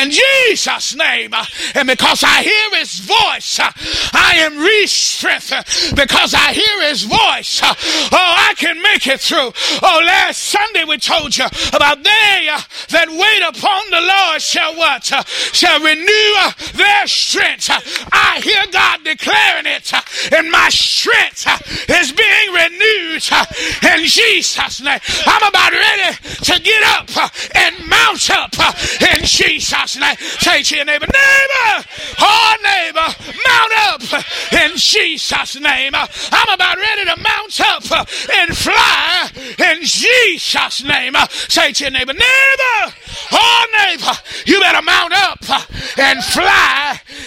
[0.00, 1.34] In Jesus' name.
[1.74, 3.58] And because I hear his voice,
[4.12, 7.60] I am re-strengthened because I hear his voice.
[7.62, 9.52] Oh, I can make it through.
[9.82, 12.48] Oh, last Sunday we told you about they
[12.88, 15.04] that wait upon the Lord shall what?
[15.52, 16.34] Shall renew
[16.74, 17.70] their strength.
[17.70, 17.80] Uh,
[18.12, 20.00] I hear God declaring it, uh,
[20.36, 21.58] and my strength uh,
[21.94, 23.24] is being renewed
[23.82, 25.00] in Jesus' name.
[25.26, 27.10] I'm about ready to get up
[27.54, 28.54] and mount up
[29.00, 30.16] in Jesus' name.
[30.16, 31.86] Say to your neighbor, neighbor,
[32.20, 33.08] oh neighbor,
[33.46, 35.92] mount up in Jesus' name.
[35.94, 41.14] I'm about ready to mount up and fly in Jesus' name.
[41.48, 42.94] Say to your neighbor, neighbor,
[43.32, 44.12] oh neighbor,
[44.46, 45.40] you better mount up
[45.98, 46.51] and fly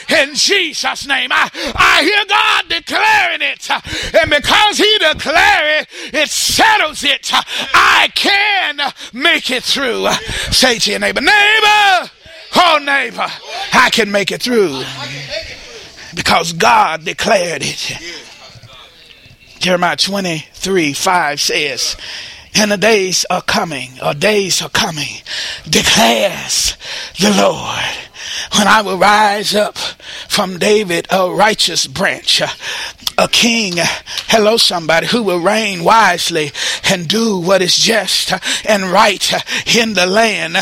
[0.09, 1.31] in Jesus' name.
[1.31, 3.69] I, I hear God declaring it,
[4.15, 7.29] and because He declared it, it settles it.
[7.33, 8.79] I can
[9.13, 10.09] make it through.
[10.51, 12.11] Say to your neighbor, neighbor,
[12.55, 13.27] oh neighbor,
[13.73, 14.83] I can make it through
[16.15, 17.97] because God declared it.
[19.59, 21.97] Jeremiah 23 5 says,
[22.55, 25.21] and the days are coming, or days are coming,
[25.69, 26.77] declares
[27.19, 27.83] the Lord,
[28.57, 29.77] when I will rise up
[30.27, 32.41] from David a righteous branch,
[33.17, 33.73] a king,
[34.27, 36.51] hello somebody, who will reign wisely
[36.89, 38.33] and do what is just
[38.67, 39.33] and right
[39.75, 40.57] in the land.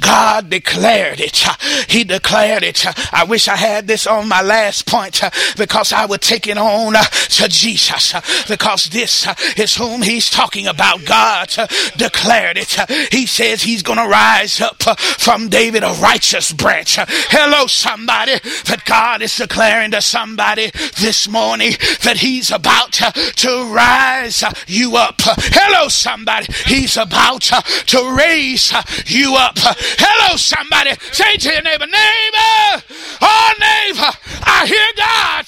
[0.00, 1.44] God declared it.
[1.88, 2.86] He declared it.
[3.12, 5.20] I wish I had this on my last point
[5.56, 8.14] because I would take it on to Jesus
[8.48, 9.26] because this
[9.58, 11.04] is whom he's talking about.
[11.04, 11.48] God
[11.96, 12.76] declared it.
[13.12, 16.98] He says he's going to rise up from David a righteous branch.
[17.08, 24.42] Hello somebody that God is declaring to somebody this morning that he's about to rise
[24.66, 25.16] you up.
[25.18, 26.46] Hello, somebody.
[26.66, 28.72] He's about to raise
[29.06, 29.54] you up.
[29.56, 30.92] Hello, somebody.
[31.12, 32.84] Say to your neighbor, neighbor,
[33.20, 34.10] oh, neighbor,
[34.42, 35.46] I hear God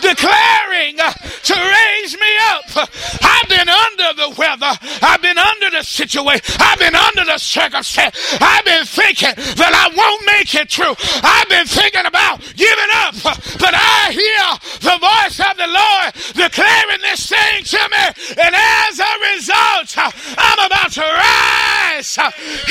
[0.00, 2.88] declaring to raise me up.
[3.22, 4.72] I've been under the weather.
[5.02, 6.44] I've been under the situation.
[6.58, 8.16] I've been under the circumstance.
[8.40, 10.93] I've been thinking that I won't make it through.
[11.22, 13.14] I've been thinking about giving up.
[13.58, 14.46] But I hear
[14.80, 18.04] the voice of the Lord declaring this thing to me.
[18.42, 19.94] And as a result,
[20.38, 22.18] I'm about to rise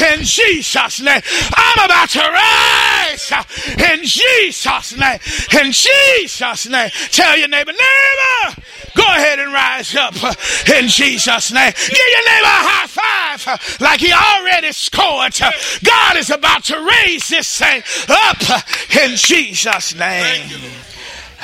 [0.01, 1.21] in Jesus' name.
[1.55, 3.31] I'm about to rise
[3.77, 5.19] in Jesus' name.
[5.59, 6.89] In Jesus' name.
[7.11, 8.61] Tell your neighbor, neighbor,
[8.95, 10.15] go ahead and rise up
[10.69, 11.73] in Jesus' name.
[11.73, 15.33] Give your neighbor a high five like he already scored.
[15.83, 18.37] God is about to raise this thing up
[19.01, 20.49] in Jesus' name.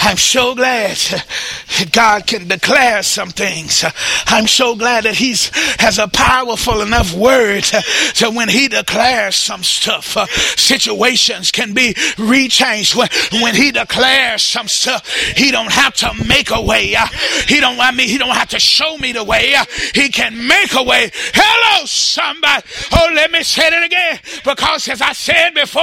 [0.02, 3.84] I'm so glad that God can declare some things.
[4.28, 5.36] I'm so glad that He
[5.80, 11.94] has a powerful enough word to when He declares some stuff, uh, situations can be
[12.16, 12.96] rechanged.
[12.96, 13.10] When,
[13.44, 16.96] when He declares some stuff, He don't have to make a way.
[16.96, 17.08] Uh,
[17.48, 17.80] he don't.
[17.80, 19.54] I mean, He don't have to show me the way.
[19.54, 21.12] Uh, he can make a way.
[21.14, 22.64] Hello, somebody.
[22.94, 25.82] Oh, let me say it again, because as I said before,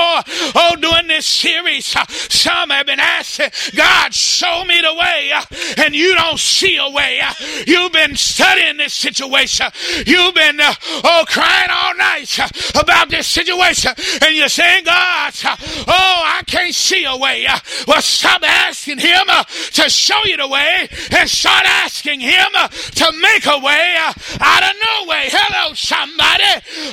[0.54, 5.30] oh, during this series, some have been asking God Show me the way.
[5.34, 5.42] Uh,
[5.84, 7.20] and you don't see a way.
[7.22, 7.32] Uh.
[7.66, 9.66] You've been studying this situation.
[10.06, 12.48] You've been, uh, oh, crying all night uh,
[12.80, 13.92] about this situation.
[14.22, 17.46] And you're saying, God, oh, I can't see a way.
[17.86, 22.68] Well, stop asking Him uh, to show you the way and start asking Him uh,
[22.68, 23.94] to make a way
[24.40, 25.28] out of no way.
[25.30, 26.44] Hello, somebody.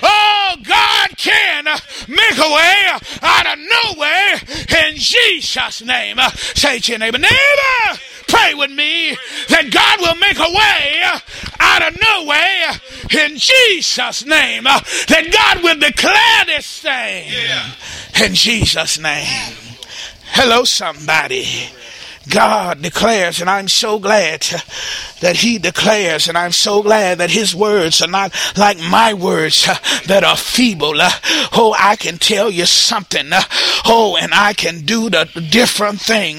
[0.02, 1.65] Oh, God can
[2.08, 4.36] make a way out of no way
[4.88, 6.17] in Jesus' name.
[6.56, 9.18] Say your neighbor, neighbor, pray with me
[9.50, 11.04] that God will make a way
[11.60, 12.66] out of no way
[13.26, 14.63] in Jesus' name.
[14.63, 17.30] That God will declare this thing
[18.24, 19.56] in Jesus' name.
[20.28, 21.70] Hello, somebody.
[22.29, 24.45] God declares, and I'm so glad
[25.19, 29.65] that He declares, and I'm so glad that His words are not like my words
[30.07, 30.93] that are feeble.
[30.95, 33.29] Oh, I can tell you something.
[33.86, 36.38] Oh, and I can do the different thing.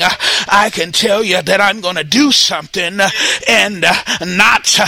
[0.49, 2.99] I can tell you that I'm going to do something
[3.47, 3.85] and
[4.23, 4.79] not,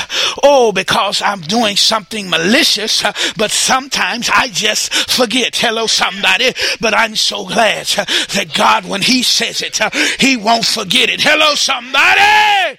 [0.43, 3.03] oh, because I'm doing something malicious,
[3.37, 5.57] but sometimes I just forget.
[5.57, 6.55] Hello, somebody.
[6.81, 9.79] But I'm so glad that God, when He says it,
[10.19, 11.21] He won't forget forget it.
[11.21, 12.79] Hello, somebody.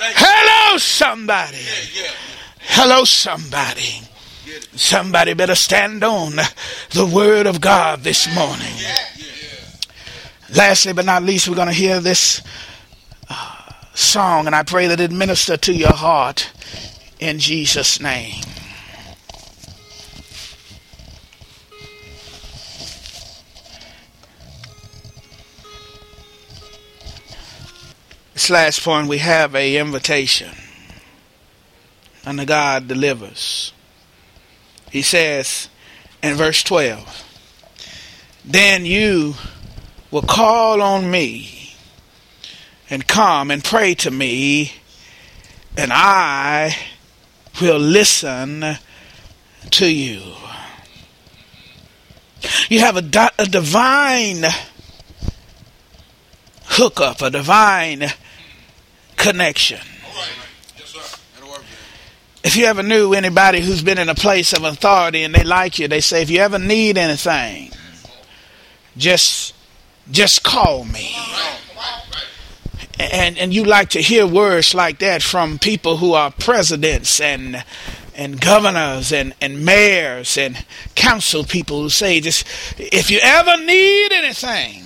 [0.00, 1.64] Hello, somebody.
[2.58, 4.02] Hello, somebody.
[4.74, 6.32] Somebody better stand on
[6.90, 8.74] the word of God this morning.
[10.56, 12.42] Lastly, but not least, we're going to hear this
[13.28, 16.50] uh, song, and I pray that it minister to your heart
[17.20, 18.42] in Jesus' name.
[28.50, 30.50] Last point, we have a invitation,
[32.24, 33.72] and the God delivers.
[34.90, 35.68] He says
[36.20, 37.24] in verse 12,
[38.44, 39.36] Then you
[40.10, 41.74] will call on me
[42.90, 44.72] and come and pray to me,
[45.76, 46.76] and I
[47.62, 48.78] will listen
[49.70, 50.22] to you.
[52.68, 54.44] You have a, di- a divine
[56.64, 58.10] hookup, a divine
[59.20, 59.80] connection.
[62.42, 65.78] If you ever knew anybody who's been in a place of authority and they like
[65.78, 67.70] you, they say, if you ever need anything,
[68.96, 69.54] just
[70.10, 71.14] just call me.
[72.98, 77.62] And and you like to hear words like that from people who are presidents and
[78.14, 80.64] and governors and, and mayors and
[80.94, 82.44] council people who say just
[82.78, 84.84] if you ever need anything,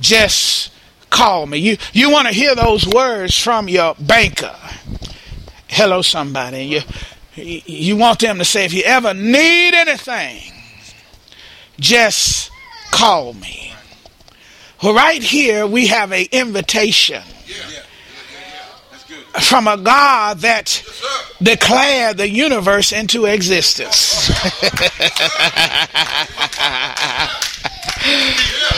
[0.00, 0.70] just
[1.14, 1.58] call me.
[1.58, 4.54] You you want to hear those words from your banker.
[5.68, 6.64] Hello, somebody.
[6.64, 6.80] You
[7.36, 10.52] you want them to say, if you ever need anything,
[11.78, 12.50] just
[12.90, 13.72] call me.
[14.82, 17.22] Well, right here we have an invitation
[19.40, 20.82] from a God that
[21.42, 24.30] declared the universe into existence.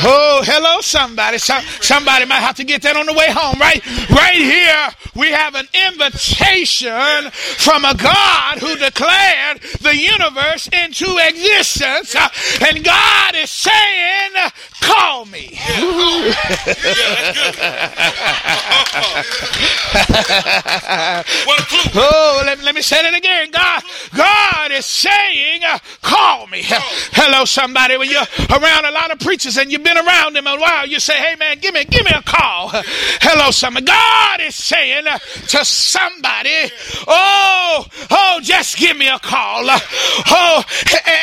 [0.03, 1.39] Oh, hello, somebody.
[1.39, 3.81] Some, somebody might have to get that on the way home, right?
[4.11, 4.66] Right here,
[5.15, 12.15] we have an invitation from a God who declared the universe into existence.
[12.15, 12.29] Uh,
[12.69, 14.33] and God is saying,
[14.81, 15.59] Call me.
[21.95, 23.51] oh, let, let me say it again.
[23.51, 23.83] God,
[24.15, 25.63] God is saying,
[26.03, 26.61] Call me.
[26.65, 27.97] Hello, somebody.
[27.97, 31.01] When you're around a lot of preachers and you've been around them a while, you
[31.01, 32.71] say, Hey man, give me give me a call.
[32.73, 33.87] Hello, somebody.
[33.87, 34.76] God is saying
[35.49, 36.71] to somebody,
[37.07, 39.67] Oh, oh, just give me a call.
[40.29, 40.65] Oh,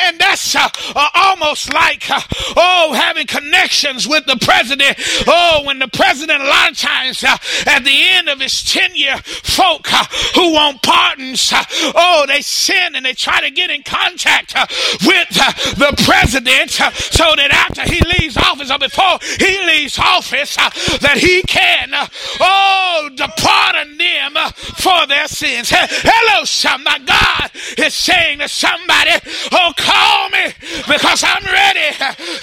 [0.06, 0.68] and that's uh,
[1.14, 2.20] almost like uh,
[2.56, 4.96] oh having connections with the president.
[5.26, 9.92] Oh, when the president a lot of times at the end of his tenure, folk
[9.92, 11.62] uh, who want pardons, uh,
[11.94, 14.66] oh, they sin and they try to get in contact uh,
[15.04, 20.56] with uh, the president so that after he leaves office or before he leaves office,
[20.56, 21.90] that he can,
[22.40, 23.10] oh,
[23.44, 24.32] pardon them
[24.80, 25.68] for their sins.
[25.70, 27.04] Hello, somebody.
[27.04, 29.12] God is saying to somebody,
[29.52, 30.52] oh, call me
[30.88, 31.92] because I'm ready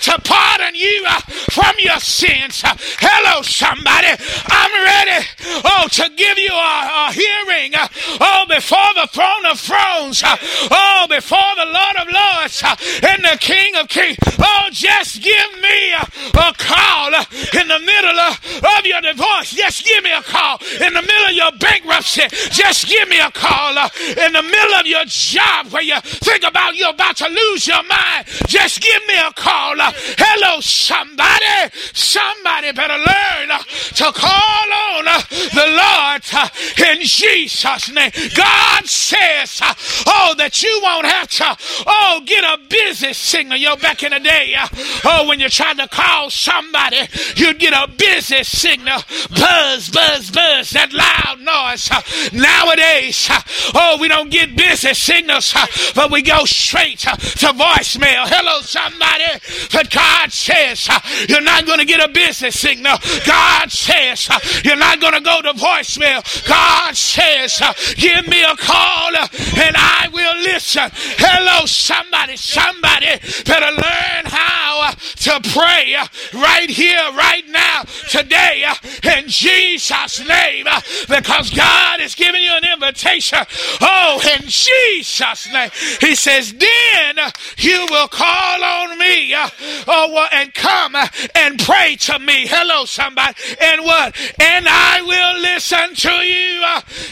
[0.06, 1.06] to pardon you
[1.50, 2.62] from your sins.
[3.02, 4.14] Hello, somebody.
[4.46, 5.26] I'm ready,
[5.66, 7.74] oh, to give you a, a hearing,
[8.22, 12.64] oh, before the throne of thrones, oh, before the Lord of lords
[13.02, 14.18] and the King of kings.
[14.40, 18.40] Oh, just give me a, call in the middle of,
[18.78, 19.52] of your divorce.
[19.52, 22.24] Just give me a call in the middle of your bankruptcy.
[22.52, 26.44] Just give me a call uh, in the middle of your job where you think
[26.44, 28.26] about you're about to lose your mind.
[28.48, 29.80] Just give me a call.
[29.80, 31.72] Uh, hello, somebody.
[31.94, 33.64] Somebody better learn uh,
[33.96, 34.68] to call
[34.98, 35.08] on
[35.50, 36.50] the Lord uh,
[36.92, 38.12] in Jesus' name.
[38.36, 39.74] God says, uh,
[40.08, 43.58] oh, that you won't have to, oh, get a busy signal.
[43.58, 44.68] Yo, back in the day, uh,
[45.06, 49.02] oh, when you're trying to call somebody, you'd get a busy signal.
[49.32, 51.90] Buzz, buzz, buzz, that loud noise.
[52.34, 53.30] Nowadays,
[53.74, 55.54] oh, we don't get busy signals,
[55.96, 58.26] but we go straight to voicemail.
[58.28, 59.40] Hello, somebody.
[59.72, 60.88] But God says,
[61.30, 62.98] you're not going to get a busy signal.
[63.26, 64.30] God says,
[64.64, 66.22] you're not going to go to voicemail.
[66.48, 69.28] God says, uh, give me a call uh,
[69.58, 70.90] and I will listen.
[70.92, 72.36] Hello, somebody.
[72.36, 73.08] Somebody
[73.46, 75.96] better learn how uh, to pray
[76.34, 78.66] right here, right now, today,
[79.04, 80.66] in Jesus' name,
[81.08, 83.40] because God is giving you an invitation.
[83.80, 85.70] Oh, in Jesus' name.
[86.00, 87.20] He says, then
[87.58, 90.96] you will call on me and come
[91.36, 92.48] and pray to me.
[92.48, 93.36] Hello, somebody.
[93.62, 94.16] And what?
[94.40, 96.62] And I will listen to you.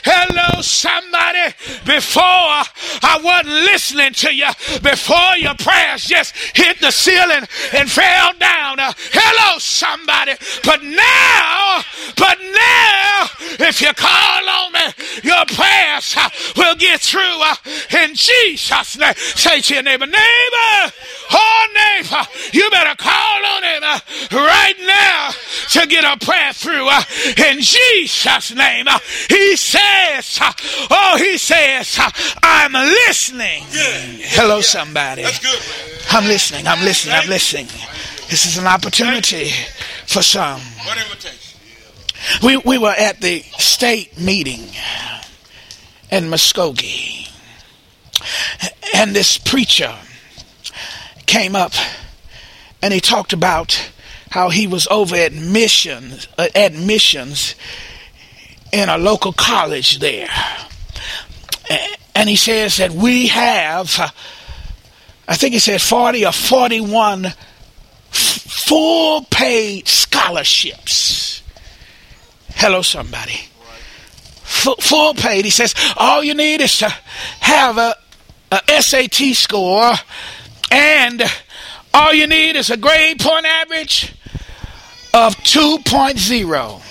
[0.04, 1.54] Hello, somebody.
[1.86, 2.64] Before
[3.02, 4.48] I wasn't listening to you
[4.82, 8.80] before your prayers just hit the ceiling and fell down.
[8.80, 10.34] Uh, hello, somebody.
[10.64, 11.82] But now,
[12.18, 13.28] but now,
[13.68, 14.86] if you call on me,
[15.24, 17.56] your prayers uh, will get through uh,
[18.04, 19.14] in Jesus' name.
[19.16, 20.94] Say to your neighbor, neighbor,
[21.32, 24.00] oh neighbor, you better call on him uh,
[24.32, 25.32] right now
[25.72, 27.04] to get a prayer through uh,
[27.50, 27.99] in Jesus'
[28.56, 28.88] name.
[28.88, 30.40] Uh, he says,
[30.90, 31.98] oh, he says,
[32.44, 33.64] I'm listening.
[33.68, 35.24] Hello, somebody.
[35.24, 35.60] That's good.
[36.12, 36.68] I'm listening.
[36.68, 37.16] I'm listening.
[37.16, 37.68] I'm listening.
[38.30, 39.50] This is an opportunity
[40.06, 40.62] for some.
[42.44, 44.62] We, we were at the state meeting
[46.12, 47.32] in Muskogee,
[48.94, 49.96] and this preacher
[51.26, 51.74] came up
[52.82, 53.92] and he talked about
[54.32, 57.56] how he was over at missions, uh, admissions
[58.72, 60.30] in a local college there.
[62.16, 64.14] And he says that we have,
[65.28, 67.36] I think he said 40 or 41 f-
[68.12, 71.42] full paid scholarships.
[72.56, 73.40] Hello, somebody.
[74.44, 75.46] Full, full paid.
[75.46, 76.90] He says all you need is to
[77.40, 77.96] have a,
[78.52, 79.94] a SAT score,
[80.72, 81.24] and
[81.94, 84.14] all you need is a grade point average
[85.14, 86.89] of 2.0.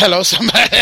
[0.00, 0.78] Hello, somebody.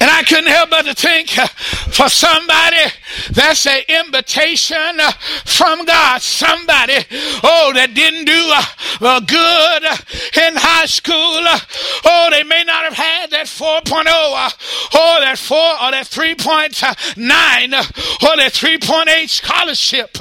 [0.00, 2.90] and I couldn't help but to think for somebody
[3.30, 4.98] that's an invitation
[5.44, 6.22] from God.
[6.22, 6.94] Somebody,
[7.42, 8.50] oh, that didn't do
[9.06, 9.84] uh, good
[10.44, 11.14] in high school.
[12.04, 14.50] Oh, they may not have had that 4.0, uh,
[14.94, 17.84] or that 4 or that 3.9, uh,
[18.26, 20.16] or that 3.8 scholarship.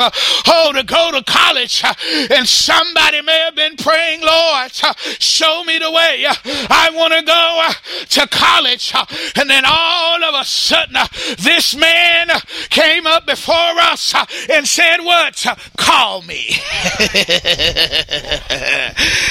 [0.48, 1.84] Oh, to go to college.
[2.32, 6.26] And somebody may have been praying, Lord, uh, show me the way.
[6.26, 6.36] Uh,
[6.70, 7.74] I want to go uh,
[8.10, 8.92] to college.
[8.94, 9.06] Uh,
[9.36, 11.08] and then all of a sudden, uh,
[11.38, 14.14] this man uh, came up before us
[14.50, 15.46] and said, What?
[15.78, 16.46] Call me.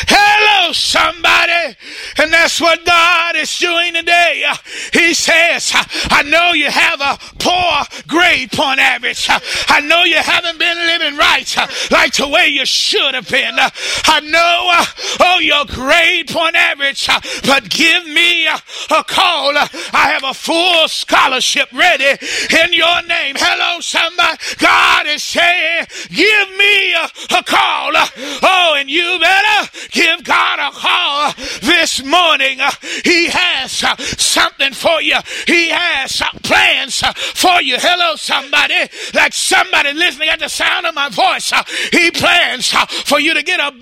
[0.09, 1.77] Hello, somebody.
[2.19, 4.45] And that's what God is doing today.
[4.93, 5.73] He says,
[6.11, 9.27] I know you have a poor grade point average.
[9.69, 11.57] I know you haven't been living right
[11.91, 13.55] like the way you should have been.
[13.59, 14.85] I know, uh,
[15.21, 18.59] oh, your grade point average, uh, but give me uh,
[18.91, 19.57] a call.
[19.57, 22.19] Uh, I have a full scholarship ready
[22.63, 23.37] in your name.
[23.39, 24.39] Hello, somebody.
[24.59, 27.97] God is saying, give me a, call.
[27.97, 28.07] Uh,
[28.43, 31.33] oh, and you better give God a call uh,
[31.63, 32.59] this morning.
[33.05, 35.17] He has something for you.
[35.47, 37.01] He has plans
[37.35, 37.77] for you.
[37.79, 38.75] Hello, somebody.
[39.15, 41.53] Like somebody listening at the sound of my voice.
[41.93, 42.71] He plans
[43.07, 43.73] for you to get a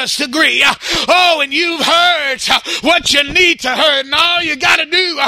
[0.00, 0.74] Uh,
[1.08, 2.40] oh, and you've heard
[2.82, 4.00] what you need to hear.
[4.00, 5.20] And all you got to do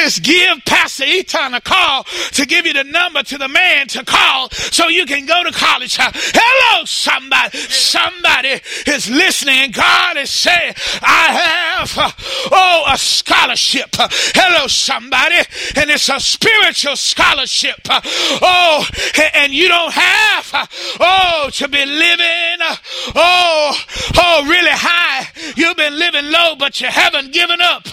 [0.00, 4.04] is give Pastor Eaton a call to give you the number to the man to
[4.04, 5.96] call so you can go to college.
[5.98, 7.58] Hello, somebody.
[7.58, 9.72] Somebody is listening.
[9.72, 12.14] God is saying, I have,
[12.52, 13.90] oh, a scholarship.
[13.98, 15.36] Hello, somebody.
[15.76, 17.80] And it's a spiritual scholarship.
[17.88, 18.86] Oh,
[19.34, 20.68] and you don't have,
[21.00, 22.58] oh, to be living,
[23.14, 23.76] oh,
[24.16, 25.26] oh, really high.
[25.56, 27.86] You've been living low, but you haven't given up.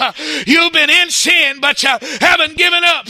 [0.46, 1.90] You've been in sin, but you
[2.22, 3.08] haven't given up.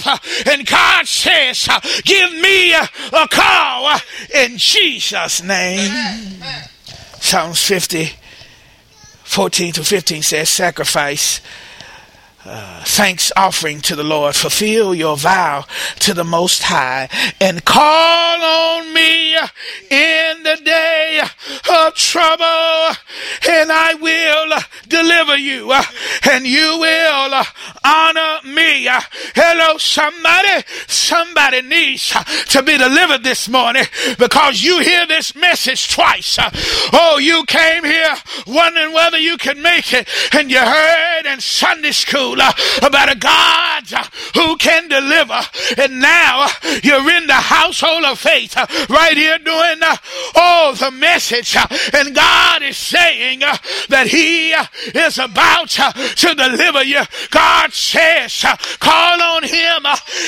[0.48, 1.68] And God says,
[2.04, 4.00] give me a call
[4.34, 5.92] in Jesus' name.
[7.20, 8.12] Psalms 50,
[9.24, 11.42] 14 to 15 says, sacrifice
[12.86, 14.36] thanks offering to the Lord.
[14.36, 15.66] Fulfill your vow
[16.00, 21.22] to the Most High and call on me in the day
[21.70, 22.96] of trouble,
[23.50, 25.74] and I will deliver you,
[26.30, 27.44] and you will
[27.84, 28.88] honor me.
[29.36, 30.64] Hello, somebody.
[30.88, 32.16] Somebody needs
[32.50, 33.86] to be delivered this morning
[34.18, 36.38] because you hear this message twice.
[36.94, 41.92] Oh, you came here wondering whether you could make it, and you heard in Sunday
[41.92, 42.37] school
[42.82, 43.84] about a God
[44.36, 45.40] who can deliver,
[45.78, 46.48] and now
[46.84, 49.96] you're in the household of faith uh, right here doing uh,
[50.36, 53.58] oh the message, uh, and God is saying uh,
[53.90, 57.02] that He uh, is about uh, to deliver you.
[57.30, 58.46] God says,
[58.80, 59.86] call on Him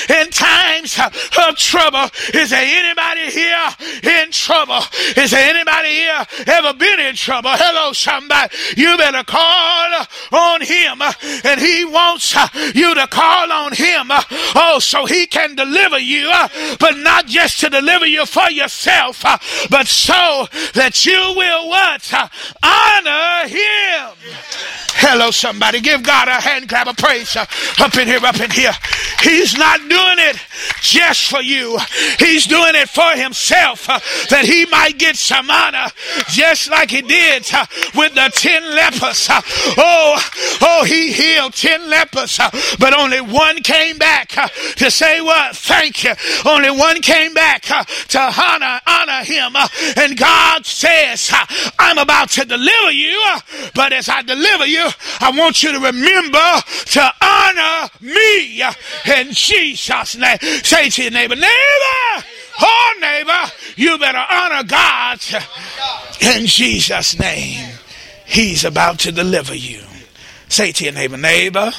[0.08, 2.08] in times of trouble.
[2.34, 3.68] Is there anybody here
[4.02, 4.80] in trouble?
[5.16, 7.50] Is there anybody here ever been in trouble?
[7.52, 8.54] Hello, somebody.
[8.76, 11.02] You better call on Him,
[11.44, 14.22] and He wants uh, you to call on him, uh,
[14.54, 16.48] oh, so he can deliver you, uh,
[16.78, 19.22] but not just to deliver you for yourself,
[19.70, 22.12] but so that you will what?
[22.62, 24.16] Honor him.
[25.02, 25.80] Hello, somebody.
[25.80, 28.72] Give God a hand clap of praise up in here, up in here.
[29.22, 30.36] He's not doing it
[30.82, 31.78] just for you.
[32.18, 35.88] He's doing it for himself that he might get some honor,
[36.28, 37.46] just like he did
[37.94, 39.28] with the ten lepers.
[39.30, 40.22] Oh,
[40.60, 45.56] oh, he healed ten lepers, uh, but only one came back uh, to say what?
[45.56, 46.12] Thank you.
[46.44, 49.54] Only one came back uh, to honor honor him,
[49.96, 51.32] and God says,
[51.78, 53.20] "I'm about to deliver you,
[53.74, 54.88] but as I deliver you,
[55.20, 61.36] I want you to remember to honor me in Jesus' name." Say to your neighbor,
[61.36, 62.26] neighbor.
[62.62, 65.18] Oh, neighbor, you better honor God
[66.20, 67.74] in Jesus' name.
[68.26, 69.82] He's about to deliver you.
[70.50, 71.70] Say to your neighbor, neighbor,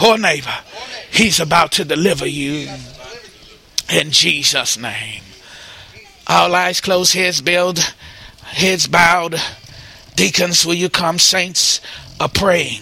[0.00, 0.54] oh, neighbor,
[1.10, 2.66] he's about to deliver you
[3.92, 5.22] in Jesus' name.
[6.26, 7.78] All eyes closed, heads bowed,
[8.44, 9.38] heads bowed.
[10.16, 11.18] Deacons, will you come?
[11.18, 11.82] Saints
[12.18, 12.80] are praying.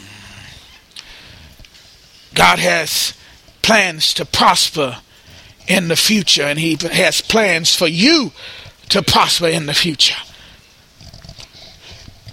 [2.34, 3.12] God has
[3.62, 4.98] plans to prosper
[5.66, 8.30] in the future, and He has plans for you
[8.90, 10.22] to prosper in the future.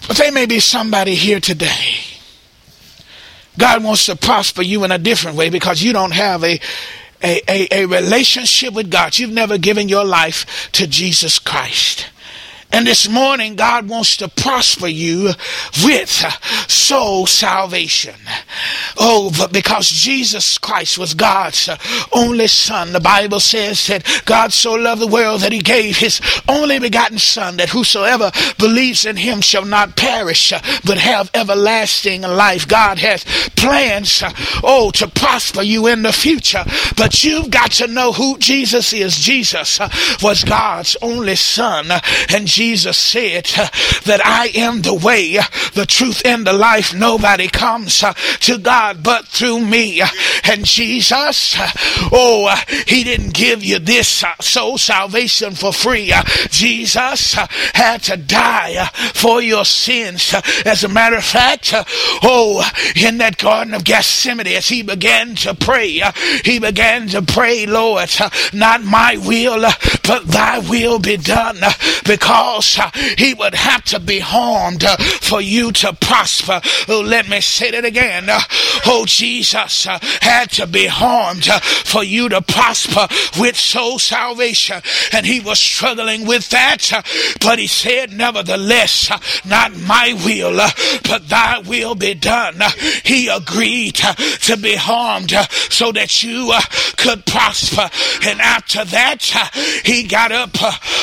[0.08, 2.13] But there may be somebody here today.
[3.58, 6.60] God wants to prosper you in a different way because you don't have a,
[7.24, 9.18] a, a, a relationship with God.
[9.18, 12.08] You've never given your life to Jesus Christ.
[12.74, 15.30] And this morning, God wants to prosper you
[15.86, 16.10] with
[16.68, 18.16] soul salvation.
[18.98, 21.70] Oh, but because Jesus Christ was God's
[22.12, 26.20] only Son, the Bible says that God so loved the world that he gave his
[26.50, 30.52] only begotten Son, that whosoever believes in him shall not perish,
[30.84, 32.68] but have everlasting life.
[32.68, 33.24] God has
[33.56, 34.24] plans,
[34.64, 36.66] oh, to prosper you in the future,
[36.98, 39.16] but you've got to know who Jesus is.
[39.18, 39.80] Jesus
[40.24, 41.88] was God's only Son,
[42.34, 43.44] and Jesus Jesus said
[44.06, 45.38] that I am the way,
[45.74, 46.96] the truth, and the life.
[46.96, 48.02] Nobody comes
[48.40, 50.02] to God but through me.
[50.46, 51.56] And Jesus,
[52.10, 52.56] oh,
[52.88, 56.14] he didn't give you this soul salvation for free.
[56.50, 57.34] Jesus
[57.74, 60.34] had to die for your sins.
[60.66, 61.74] As a matter of fact,
[62.24, 62.64] oh,
[62.96, 66.02] in that Garden of Gethsemane, as he began to pray,
[66.46, 68.10] he began to pray, Lord,
[68.54, 69.70] not my will,
[70.08, 71.58] but thy will be done
[72.06, 76.62] because Uh, he would have to be harmed uh, for you to prosper.
[76.88, 78.30] Oh, let me say that again.
[78.30, 78.40] Uh,
[78.86, 83.08] oh, Jesus uh, had to be harmed uh, for you to prosper
[83.40, 84.82] with soul salvation.
[85.12, 86.94] And he was struggling with that.
[86.94, 87.02] Uh,
[87.42, 89.10] but he said, Nevertheless,
[89.46, 90.58] not my will,
[91.04, 92.56] but thy will be done.
[93.04, 95.32] He agreed to be harmed
[95.70, 96.54] so that you
[96.98, 97.90] could prosper.
[98.24, 99.24] And after that,
[99.84, 100.52] he got up,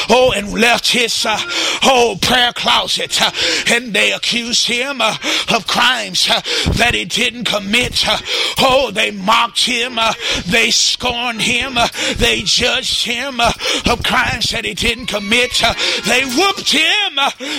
[0.09, 3.31] oh, and left his Uh, whole prayer closet uh,
[3.75, 5.17] and they accused him uh,
[5.55, 6.41] of crimes uh,
[6.75, 8.07] that he didn't commit.
[8.07, 8.19] Uh,
[8.59, 9.99] oh, they mocked him.
[9.99, 10.13] Uh,
[10.47, 11.77] they scorned him.
[12.17, 15.63] They judged him of crimes that he didn't commit.
[16.07, 17.19] They whooped him.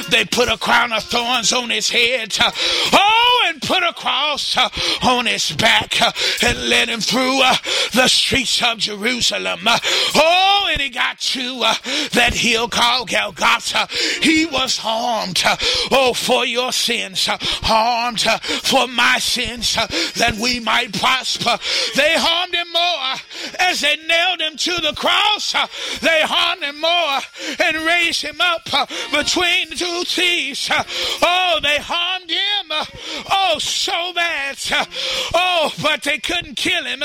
[0.09, 2.36] They put a crown of thorns on his head.
[2.93, 4.57] Oh, and put a cross
[5.01, 5.99] on his back
[6.43, 7.41] and led him through
[7.93, 9.61] the streets of Jerusalem.
[9.65, 11.59] Oh, and he got to
[12.13, 13.61] that hill called Golgotha.
[14.22, 15.41] He was harmed,
[15.91, 21.57] oh, for your sins, harmed for my sins, that we might prosper.
[21.95, 23.16] They harmed him more
[23.59, 25.53] as they nailed him to the cross.
[25.99, 27.20] They harmed him more
[27.59, 28.66] and raised him up
[29.12, 30.70] between the two thieves.
[30.72, 32.72] Oh, they harmed him.
[33.30, 34.57] Oh, so bad.
[35.34, 37.03] Oh, but they couldn't kill him.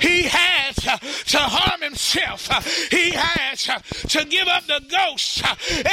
[0.00, 2.48] He had to harm himself.
[2.90, 5.42] He had to give up the ghost,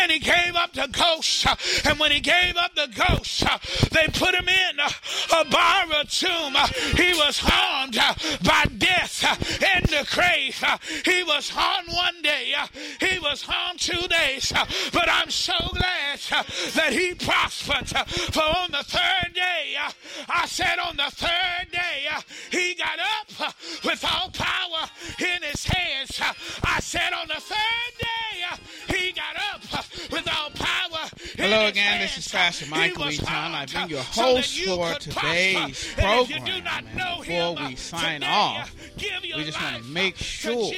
[0.06, 1.48] and he gave up the ghost.
[1.48, 3.58] Uh, and when he gave up the ghost, uh,
[3.92, 6.54] they put him in a borrowed tomb.
[6.96, 10.64] He was harmed uh, by death in the grave.
[11.04, 12.54] He was harmed one day.
[13.00, 14.54] He was harmed two days.
[14.94, 16.20] But I'm so glad
[16.76, 17.90] that he prospered.
[17.90, 19.76] For on the third day,
[20.30, 22.06] I said on the third day,
[22.52, 24.45] he got up with all power
[31.56, 33.28] Hello again, this is Pastor Michael Eaton.
[33.30, 36.68] I've been your host for today's program.
[36.68, 40.74] And before we sign off, we just want to make sure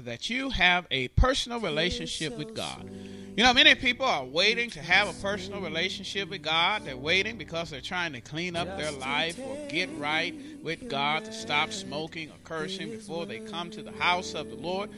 [0.00, 2.90] that you have a personal relationship with God.
[3.36, 6.86] You know, many people are waiting to have a personal relationship with God.
[6.86, 11.26] They're waiting because they're trying to clean up their life or get right with God
[11.26, 14.88] to stop smoking or cursing before they come to the house of the Lord.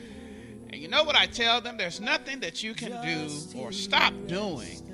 [0.71, 1.77] And you know what I tell them?
[1.77, 4.94] There's nothing that you can do or stop doing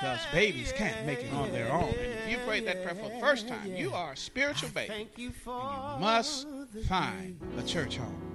[0.00, 1.90] because babies can't make it on their own.
[1.90, 4.94] And if you prayed that prayer for the first time, you are a spiritual baby.
[4.94, 6.46] And you must
[6.88, 8.29] find a church home.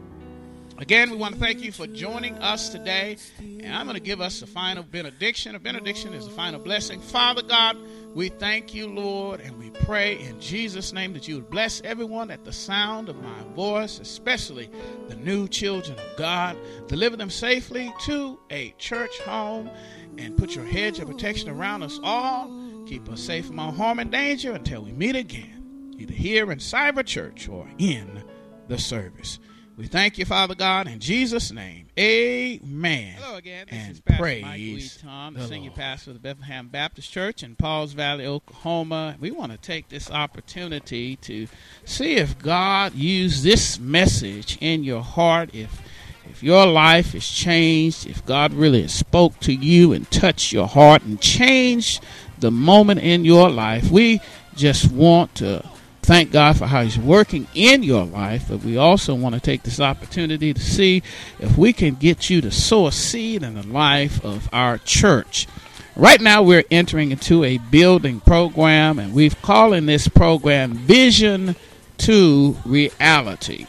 [0.77, 3.15] Again, we want to thank you for joining us today.
[3.39, 5.55] And I'm going to give us a final benediction.
[5.55, 6.99] A benediction is a final blessing.
[6.99, 7.77] Father God,
[8.13, 12.29] we thank you, Lord, and we pray in Jesus' name that you would bless everyone
[12.29, 14.69] at the sound of my voice, especially
[15.07, 16.57] the new children of God.
[16.87, 19.69] Deliver them safely to a church home
[20.17, 22.51] and put your hedge of protection around us all.
[22.85, 26.59] Keep us safe from all harm and danger until we meet again, either here in
[26.59, 28.23] Cyber Church or in
[28.67, 29.39] the service.
[29.77, 31.87] We thank you, Father God, in Jesus' name.
[31.99, 33.15] Amen.
[33.19, 33.67] Hello again.
[33.69, 35.75] This and is Pastor praise Mike Lee Tom, the, the senior Lord.
[35.75, 39.17] pastor of the Bethlehem Baptist Church in Pauls Valley, Oklahoma.
[39.19, 41.47] We want to take this opportunity to
[41.83, 45.81] see if God used this message in your heart, if
[46.29, 51.03] if your life is changed, if God really spoke to you and touched your heart
[51.03, 52.01] and changed
[52.39, 54.21] the moment in your life, we
[54.55, 55.67] just want to
[56.05, 59.63] thank God for how He's working in your life, but we also want to take
[59.63, 61.01] this opportunity to see
[61.39, 65.47] if we can get you to sow a seed in the life of our church.
[65.95, 71.55] Right now, we're entering into a building program, and we've calling this program Vision
[71.99, 73.65] to Reality.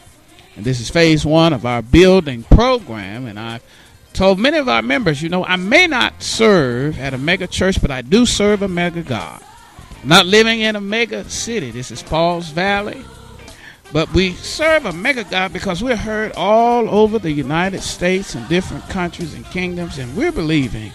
[0.55, 3.63] And this is phase one of our building program, and I've
[4.13, 7.81] told many of our members, you know, I may not serve at a mega church,
[7.81, 9.43] but I do serve a mega God
[10.03, 11.71] not living in a mega city.
[11.71, 13.03] This is Pauls Valley.
[13.93, 18.47] But we serve a mega God because we're heard all over the United States and
[18.49, 20.91] different countries and kingdoms, and we're believing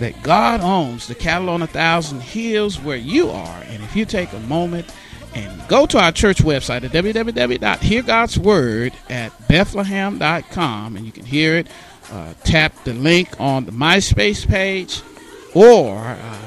[0.00, 3.62] that God owns the cattle on a thousand hills where you are.
[3.68, 4.92] And if you take a moment
[5.34, 11.68] and go to our church website at www.heargodsword at bethlehem.com, and you can hear it,
[12.10, 15.00] uh, tap the link on the MySpace page,
[15.54, 16.38] or uh,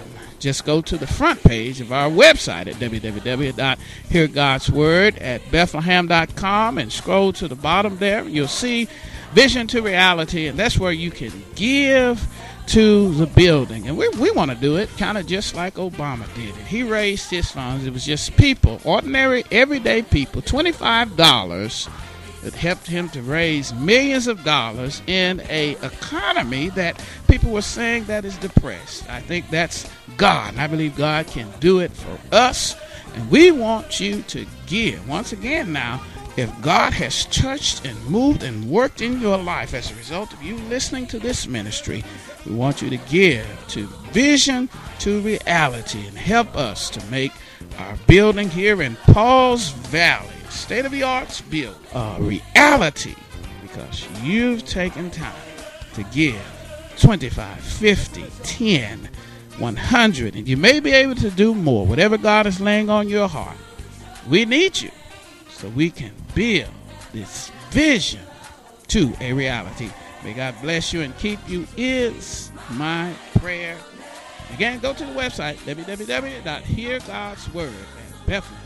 [0.46, 7.34] just go to the front page of our website at www.heargodsword at bethlehem.com and scroll
[7.34, 8.24] to the bottom there.
[8.30, 8.88] You'll see
[9.34, 12.28] Vision to Reality, and that's where you can give
[12.68, 13.88] to the building.
[13.88, 16.68] And we, we want to do it kind of just like Obama did it.
[16.68, 17.88] He raised his funds.
[17.88, 21.88] It was just people, ordinary, everyday people, $25
[22.46, 28.04] that helped him to raise millions of dollars in a economy that people were saying
[28.04, 29.10] that is depressed.
[29.10, 32.76] I think that's God, and I believe God can do it for us.
[33.16, 35.10] And we want you to give.
[35.10, 36.04] Once again, now,
[36.38, 40.44] if God has touched and moved and worked in your life as a result of
[40.44, 42.04] you listening to this ministry,
[42.46, 44.70] we want you to give to Vision
[45.00, 47.32] to Reality and help us to make
[47.80, 53.16] our building here in Pauls Valley, state of the arts build, a reality
[53.62, 55.34] because you've taken time
[55.94, 56.42] to give
[56.98, 59.10] 25, 50, 10,
[59.58, 63.28] 100, and you may be able to do more, whatever God is laying on your
[63.28, 63.58] heart.
[64.28, 64.92] We need you
[65.50, 66.70] so we can build
[67.14, 68.22] this vision
[68.88, 69.90] to a reality.
[70.24, 73.78] May God bless you and keep you is my prayer.
[74.54, 78.65] Again, go to the website www.heargodsword at Bethlehem